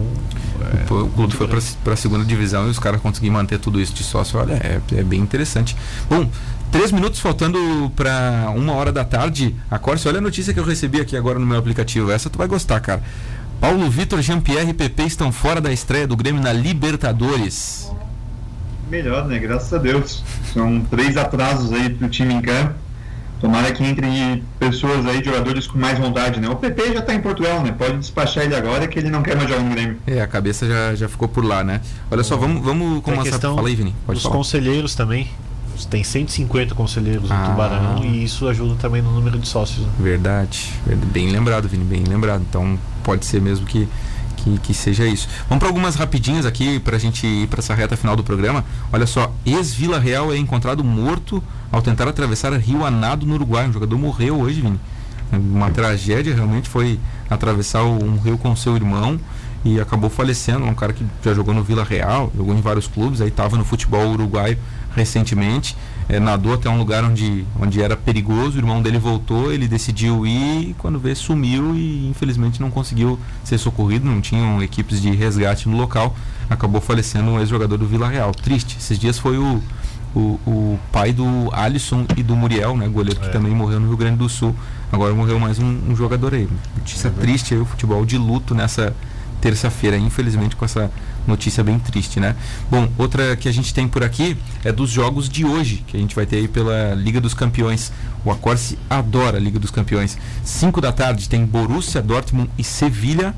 [0.87, 1.47] Pô, o clube muito foi
[1.83, 4.37] para a segunda divisão e os caras conseguiram manter tudo isso de sócio.
[4.39, 5.75] Olha, é, é bem interessante.
[6.09, 6.29] Bom,
[6.71, 9.55] três minutos faltando para uma hora da tarde.
[9.69, 12.11] A Corse, olha a notícia que eu recebi aqui agora no meu aplicativo.
[12.11, 13.01] Essa tu vai gostar, cara.
[13.59, 17.89] Paulo Vitor, Jean-Pierre e PP estão fora da estreia do Grêmio na Libertadores.
[18.89, 19.39] Melhor, né?
[19.39, 20.23] Graças a Deus.
[20.53, 22.75] São três atrasos aí pro time em campo.
[23.39, 26.49] Tomara que entre pessoas aí, jogadores com mais vontade, né?
[26.49, 27.71] O PP já tá em Portugal, né?
[27.77, 29.97] Pode despachar ele agora que ele não quer mais jogar no Grêmio.
[30.07, 31.81] É, a cabeça já, já ficou por lá, né?
[32.09, 33.39] Olha só, vamos, vamos começar.
[33.39, 33.93] Fala aí, Vini.
[34.05, 34.35] Pode Os falar.
[34.35, 35.27] conselheiros também.
[35.89, 37.49] Tem 150 conselheiros no Ah.
[37.49, 39.85] Tubarão e isso ajuda também no número de sócios.
[39.85, 39.91] né?
[39.99, 41.11] Verdade, verdade.
[41.11, 42.41] Bem lembrado, Vini, bem lembrado.
[42.49, 43.85] Então pode ser mesmo que,
[44.45, 45.27] que, que seja isso.
[45.49, 48.63] Vamos para algumas rapidinhas aqui para a gente ir para essa reta final do programa.
[48.93, 53.67] Olha só, ex-Vila Real é encontrado morto ao tentar atravessar Rio Anado no Uruguai.
[53.67, 54.79] Um jogador morreu hoje, Vini.
[55.31, 59.19] Uma tragédia realmente foi atravessar um rio com seu irmão
[59.63, 60.63] e acabou falecendo.
[60.65, 63.65] Um cara que já jogou no Vila Real, jogou em vários clubes, aí estava no
[63.65, 64.57] futebol uruguaio
[64.95, 65.75] recentemente.
[66.09, 70.25] Eh, nadou até um lugar onde, onde era perigoso, o irmão dele voltou, ele decidiu
[70.25, 75.11] ir e quando vê sumiu e infelizmente não conseguiu ser socorrido, não tinham equipes de
[75.11, 76.15] resgate no local,
[76.49, 78.31] acabou falecendo um ex-jogador do Vila Real.
[78.31, 79.61] Triste, esses dias foi o,
[80.15, 83.29] o, o pai do Alisson e do Muriel, né, goleiro que É.
[83.29, 84.55] também morreu no Rio Grande do Sul.
[84.91, 86.47] Agora morreu mais um, um jogador aí.
[86.77, 88.95] Notícia triste aí, o futebol de luto nessa
[89.41, 90.89] terça-feira, infelizmente com essa
[91.27, 92.35] notícia bem triste, né?
[92.69, 95.99] Bom, outra que a gente tem por aqui é dos jogos de hoje, que a
[95.99, 97.91] gente vai ter aí pela Liga dos Campeões.
[98.23, 100.17] O Acorce adora a Liga dos Campeões.
[100.43, 103.33] 5 da tarde tem Borussia, Dortmund e Sevilha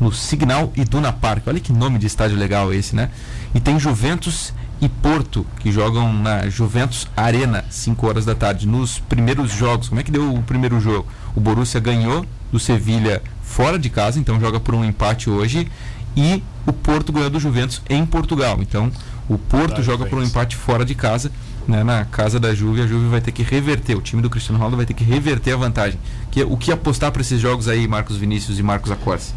[0.00, 1.44] no Signal Iduna Park.
[1.46, 3.10] Olha que nome de estádio legal esse, né?
[3.54, 8.66] E tem Juventus e Porto, que jogam na Juventus Arena, 5 horas da tarde.
[8.66, 11.06] Nos primeiros jogos, como é que deu o primeiro jogo?
[11.34, 15.68] O Borussia ganhou do Sevilha fora de casa, então joga por um empate hoje.
[16.16, 18.58] E o Porto ganhou do Juventus em Portugal.
[18.60, 18.92] Então
[19.28, 20.30] o Porto Da joga por um Juventus.
[20.30, 21.30] empate fora de casa,
[21.66, 22.82] né, na casa da Juve.
[22.82, 25.52] A Juve vai ter que reverter, o time do Cristiano Ronaldo vai ter que reverter
[25.52, 25.98] a vantagem.
[26.30, 29.32] Que, o que apostar para esses jogos aí, Marcos Vinícius e Marcos Acorce?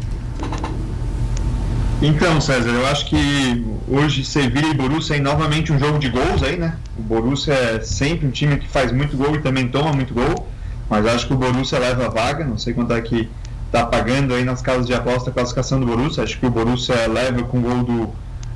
[2.00, 6.42] Então, César, eu acho que hoje Sevilha e Borussia é novamente um jogo de gols
[6.42, 6.76] aí, né?
[6.98, 10.48] O Borussia é sempre um time que faz muito gol e também toma muito gol,
[10.90, 13.30] mas acho que o Borussia leva a vaga, não sei quanto é que
[13.72, 16.94] tá pagando aí nas casas de aposta a classificação do Borussia, acho que o Borussia
[17.08, 18.10] leva com o gol do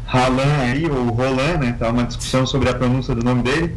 [0.06, 1.74] Haaland aí, ou Roland, né?
[1.78, 3.76] Tá uma discussão sobre a pronúncia do nome dele.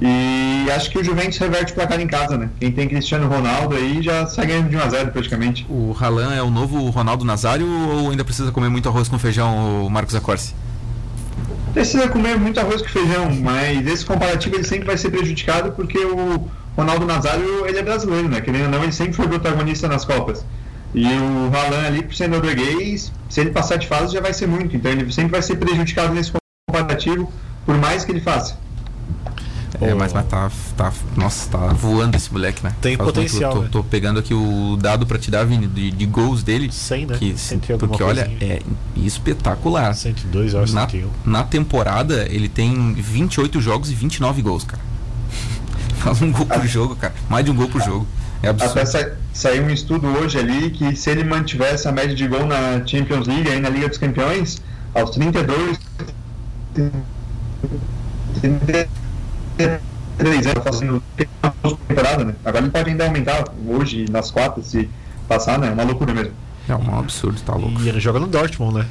[0.00, 2.50] E acho que o Juventus reverte o placar em casa, né?
[2.60, 5.66] Quem tem Cristiano Ronaldo aí já sai ganhando de 1 a 0 praticamente.
[5.68, 9.86] O Ralan é o novo Ronaldo Nazário ou ainda precisa comer muito arroz com feijão,
[9.86, 10.54] o Marcos Acorce?
[11.72, 15.98] Precisa comer muito arroz com feijão, mas esse comparativo ele sempre vai ser prejudicado porque
[15.98, 16.48] o
[16.78, 18.40] Ronaldo Nazário ele é brasileiro, né?
[18.40, 20.44] Querendo ou não, ele sempre foi protagonista nas Copas.
[20.94, 24.46] E o Haaland ali, por ser norueguês, se ele passar de fase já vai ser
[24.46, 24.76] muito.
[24.76, 26.32] Então ele sempre vai ser prejudicado nesse
[26.70, 27.30] comparativo,
[27.66, 28.56] por mais que ele faça.
[29.80, 30.92] É, mas, mas tá, tá.
[31.16, 32.74] Nossa, tá voando esse moleque, né?
[32.80, 33.68] Tem Faz muito- potencial, Tô, né?
[33.70, 36.72] tô pegando aqui o dado pra te dar, Vini, de, de gols dele.
[36.72, 37.16] 100, né?
[37.18, 37.34] Que,
[37.78, 38.54] porque olha, coisinha.
[38.54, 38.62] é
[38.96, 39.94] espetacular.
[39.94, 41.08] 102, eu acho, Na, 101.
[41.24, 44.82] na temporada, ele tem 28 jogos e 29 gols, cara.
[46.08, 47.12] Faz um gol por jogo, cara.
[47.28, 48.06] Mais de um gol por jogo.
[48.42, 48.72] É absurdo.
[48.72, 52.46] Até sa saiu um estudo hoje ali que se ele mantivesse a média de gol
[52.46, 54.62] na Champions League, aí na Liga dos Campeões,
[54.94, 55.78] aos 32,
[59.58, 61.02] 33 anos, fazendo
[61.86, 62.34] temporada, né?
[62.44, 64.88] Agora ele pode ainda aumentar hoje nas quartas, se
[65.28, 65.68] passar, né?
[65.68, 66.32] É uma loucura mesmo.
[66.68, 67.80] É um absurdo, tá louco.
[67.82, 68.86] E ele joga no Dortmund, né?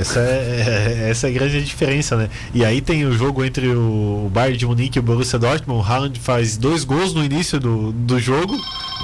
[0.00, 2.28] Essa é, essa é a grande diferença, né?
[2.54, 5.80] E aí tem o jogo entre o Bayern de Munique e o Borussia Dortmund.
[5.80, 8.58] O Haaland faz dois gols no início do, do jogo.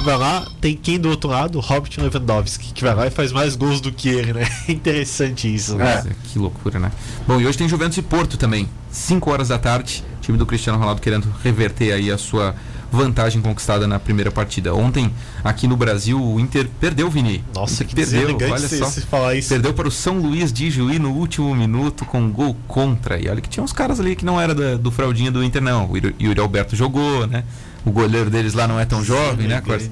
[0.05, 1.59] Vai lá, tem quem do outro lado?
[1.61, 4.47] Robert Lewandowski, que vai lá e faz mais gols do que ele, né?
[4.69, 5.77] Interessante isso.
[5.77, 6.05] né?
[6.07, 6.93] É, que loucura, né?
[7.27, 8.69] Bom, e hoje tem Juventus e Porto também.
[8.91, 12.55] 5 horas da tarde, time do Cristiano Ronaldo querendo reverter aí a sua
[12.91, 14.75] vantagem conquistada na primeira partida.
[14.75, 15.11] Ontem,
[15.43, 17.45] aqui no Brasil, o Inter perdeu, Vini.
[17.55, 18.87] Nossa, Inter que perdeu, olha se, só.
[18.87, 19.49] se falar isso.
[19.49, 23.19] Perdeu para o São Luís de Juí no último minuto com um gol contra.
[23.21, 25.63] E olha que tinha uns caras ali que não era da- do fraldinha do Inter,
[25.63, 25.91] não.
[25.91, 27.45] O Yuri- Alberto jogou, né?
[27.85, 29.89] O goleiro deles lá não é tão jovem, né, Corsa?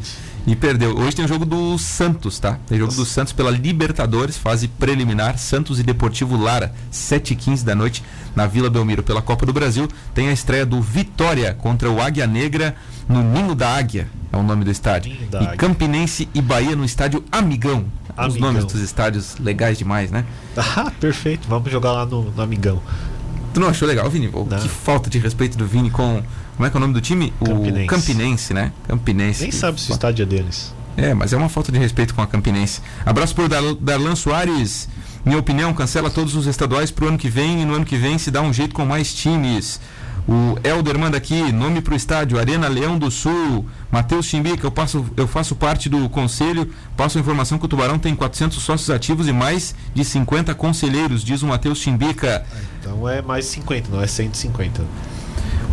[0.46, 0.94] E perdeu.
[0.98, 2.58] Hoje tem o jogo do Santos, tá?
[2.66, 8.04] Tem jogo do Santos pela Libertadores, fase preliminar, Santos e Deportivo Lara, 7h15 da noite,
[8.36, 9.88] na Vila Belmiro, pela Copa do Brasil.
[10.12, 12.76] Tem a estreia do Vitória contra o Águia Negra
[13.08, 15.12] no Ninho da Águia, é o nome do estádio.
[15.12, 15.56] E Águia.
[15.56, 17.86] Campinense e Bahia no estádio Amigão.
[18.10, 18.52] Os Amigão.
[18.52, 20.24] nomes dos estádios legais demais, né?
[20.56, 21.48] Ah, perfeito.
[21.48, 22.82] Vamos jogar lá no, no Amigão.
[23.52, 24.28] Tu não achou legal, Vini?
[24.32, 26.22] Oh, que falta de respeito do Vini com.
[26.56, 27.32] Como é que é o nome do time?
[27.44, 27.84] Campinense.
[27.84, 28.72] O Campinense, né?
[28.86, 29.42] Campinense.
[29.42, 30.72] Nem sabe se o estádio é deles.
[30.96, 32.80] É, mas é uma falta de respeito com a Campinense.
[33.04, 34.88] Abraço pro Dar Darlan Soares.
[35.24, 38.18] Minha opinião, cancela todos os estaduais pro ano que vem e no ano que vem
[38.18, 39.80] se dá um jeito com mais times.
[40.26, 43.66] O Helder manda aqui, nome para o estádio, Arena Leão do Sul.
[43.90, 47.98] Matheus Chimbica, eu, passo, eu faço parte do conselho, passo a informação que o Tubarão
[47.98, 52.46] tem 400 sócios ativos e mais de 50 conselheiros, diz o Matheus Chimbica.
[52.80, 54.82] Então é mais 50, não é 150.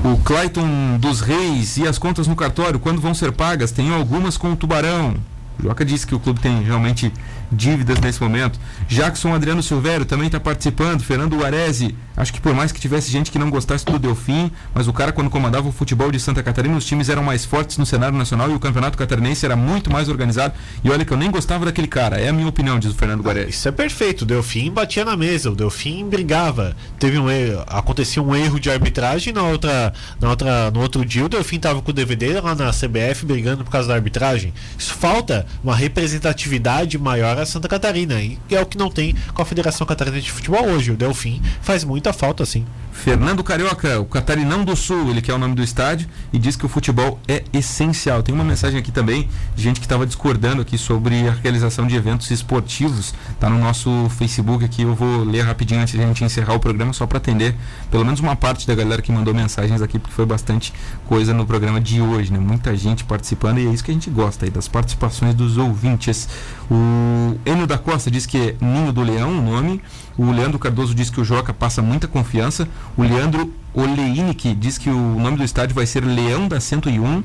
[0.03, 3.71] O Clayton dos Reis e as contas no cartório, quando vão ser pagas?
[3.71, 5.15] Tenho algumas com o Tubarão.
[5.59, 7.13] O Joca disse que o clube tem realmente
[7.51, 8.59] dívidas nesse momento.
[8.87, 11.01] Jackson Adriano Silvério também está participando.
[11.01, 14.87] Fernando Guarese, acho que por mais que tivesse gente que não gostasse do Delfim, mas
[14.87, 17.85] o cara, quando comandava o futebol de Santa Catarina, os times eram mais fortes no
[17.85, 20.53] cenário nacional e o campeonato catarinense era muito mais organizado.
[20.83, 23.21] E olha que eu nem gostava daquele cara, é a minha opinião, diz o Fernando
[23.21, 23.49] Guarese.
[23.49, 24.21] Isso é perfeito.
[24.21, 26.75] O Delfim batia na mesa, o Delfim brigava.
[26.99, 31.25] Teve um erro, acontecia um erro de arbitragem na outra, na outra, no outro dia
[31.25, 34.53] o Delfim estava com o DVD lá na CBF brigando por causa da arbitragem.
[34.77, 38.21] Isso falta uma representatividade maior a Santa Catarina.
[38.21, 40.91] E é o que não tem com a Federação Catarinense de Futebol hoje.
[40.91, 42.65] O Delfim faz muita falta, sim.
[42.91, 46.65] Fernando Carioca, o Catarinão do Sul, ele quer o nome do estádio e diz que
[46.65, 48.21] o futebol é essencial.
[48.21, 51.95] Tem uma mensagem aqui também de gente que estava discordando aqui sobre a realização de
[51.95, 53.13] eventos esportivos.
[53.39, 56.59] Tá no nosso Facebook aqui, eu vou ler rapidinho antes de a gente encerrar o
[56.59, 57.55] programa, só para atender
[57.89, 60.73] pelo menos uma parte da galera que mandou mensagens aqui, porque foi bastante
[61.07, 62.39] coisa no programa de hoje, né?
[62.39, 66.29] Muita gente participando e é isso que a gente gosta aí, das participações dos ouvintes.
[66.69, 69.81] O Enio da Costa diz que é Ninho do Leão o nome.
[70.17, 72.67] O Leandro Cardoso diz que o Joca passa muita confiança.
[72.97, 77.23] O Leandro Oleinick diz que o nome do estádio vai ser Leão da 101.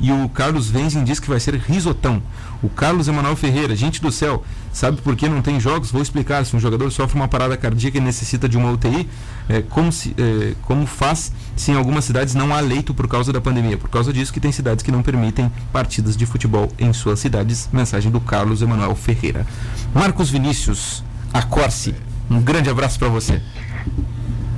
[0.00, 2.22] E o Carlos Venzin diz que vai ser Risotão.
[2.62, 5.90] O Carlos Emanuel Ferreira, gente do céu, sabe por que não tem jogos?
[5.90, 6.44] Vou explicar.
[6.46, 9.08] Se um jogador sofre uma parada cardíaca e necessita de uma UTI,
[9.48, 13.32] é, como, se, é, como faz se em algumas cidades não há leito por causa
[13.32, 13.76] da pandemia?
[13.76, 17.68] Por causa disso que tem cidades que não permitem partidas de futebol em suas cidades.
[17.72, 19.44] Mensagem do Carlos Emanuel Ferreira.
[19.92, 22.07] Marcos Vinícius, a Corse.
[22.30, 23.40] Um grande abraço para você.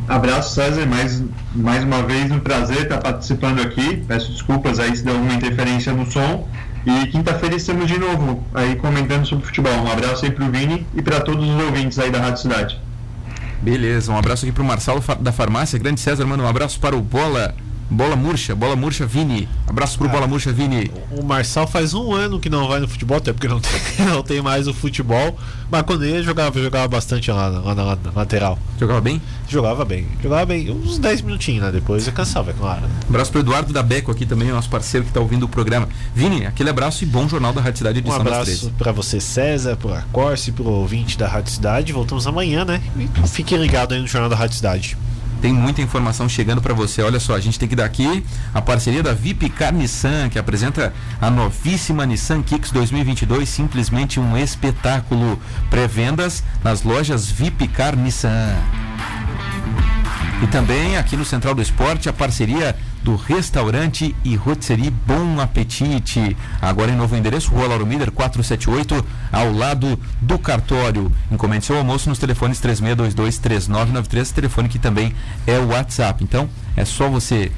[0.08, 0.86] Abraço, César.
[0.86, 1.22] Mais,
[1.54, 3.98] mais uma vez, um prazer estar participando aqui.
[4.08, 6.48] Peço desculpas aí se deu alguma interferência no som.
[6.84, 9.72] E quinta-feira estamos de novo aí comentando sobre futebol.
[9.72, 12.80] Um abraço aí para o Vini e para todos os ouvintes aí da Rádio Cidade.
[13.62, 15.78] Beleza, um abraço aqui para o Marcelo da Farmácia.
[15.78, 17.54] Grande César, manda um abraço para o Bola.
[17.90, 19.48] Bola Murcha, Bola Murcha Vini.
[19.66, 20.90] Abraço pro ah, Bola Murcha Vini.
[21.10, 24.22] O Marçal faz um ano que não vai no futebol, até porque não tem, não
[24.22, 25.36] tem mais o futebol.
[25.68, 28.56] Mas quando ele jogava, jogava bastante lá, lá na, na lateral.
[28.78, 29.20] Jogava bem?
[29.48, 30.06] Jogava bem.
[30.22, 30.70] Jogava bem.
[30.70, 31.72] Uns 10 minutinhos, né?
[31.72, 32.82] Depois eu cansava, é claro.
[33.08, 35.88] Abraço pro Eduardo da Beco aqui também, nosso parceiro que está ouvindo o programa.
[36.14, 39.76] Vini, aquele abraço e bom jornal da Rádio Cidade edição Um abraço para você, César,
[39.76, 41.92] para Corse, pro ouvinte da Rádio Cidade.
[41.92, 42.80] Voltamos amanhã, né?
[42.96, 44.96] E fique ligado aí no Jornal da Rádio Cidade.
[45.40, 47.02] Tem muita informação chegando para você.
[47.02, 50.92] Olha só, a gente tem que dar aqui a parceria da Vipcar Nissan, que apresenta
[51.20, 55.40] a novíssima Nissan Kicks 2022, simplesmente um espetáculo.
[55.70, 58.89] Pré-vendas nas lojas Vipcar Nissan.
[60.42, 66.34] E também aqui no Central do Esporte a parceria do restaurante e rotisserie Bom Apetite.
[66.62, 71.12] Agora em novo endereço, Rua Lauro Miller 478, ao lado do cartório.
[71.30, 75.14] Encomende seu almoço nos telefones 3622-3993, telefone que também
[75.46, 76.24] é o WhatsApp.
[76.24, 77.52] Então, é só você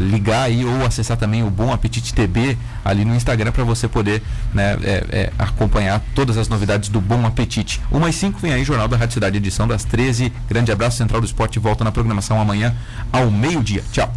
[0.00, 4.22] ligar aí ou acessar também o Bom Apetite TB ali no Instagram para você poder
[4.52, 7.80] né, é, é, acompanhar todas as novidades do Bom Apetite.
[7.90, 10.32] Uma e cinco vem aí Jornal da Rádio Cidade, edição das 13.
[10.48, 12.74] Grande abraço, Central do Esporte volta na programação amanhã
[13.12, 13.82] ao meio-dia.
[13.92, 14.12] Tchau.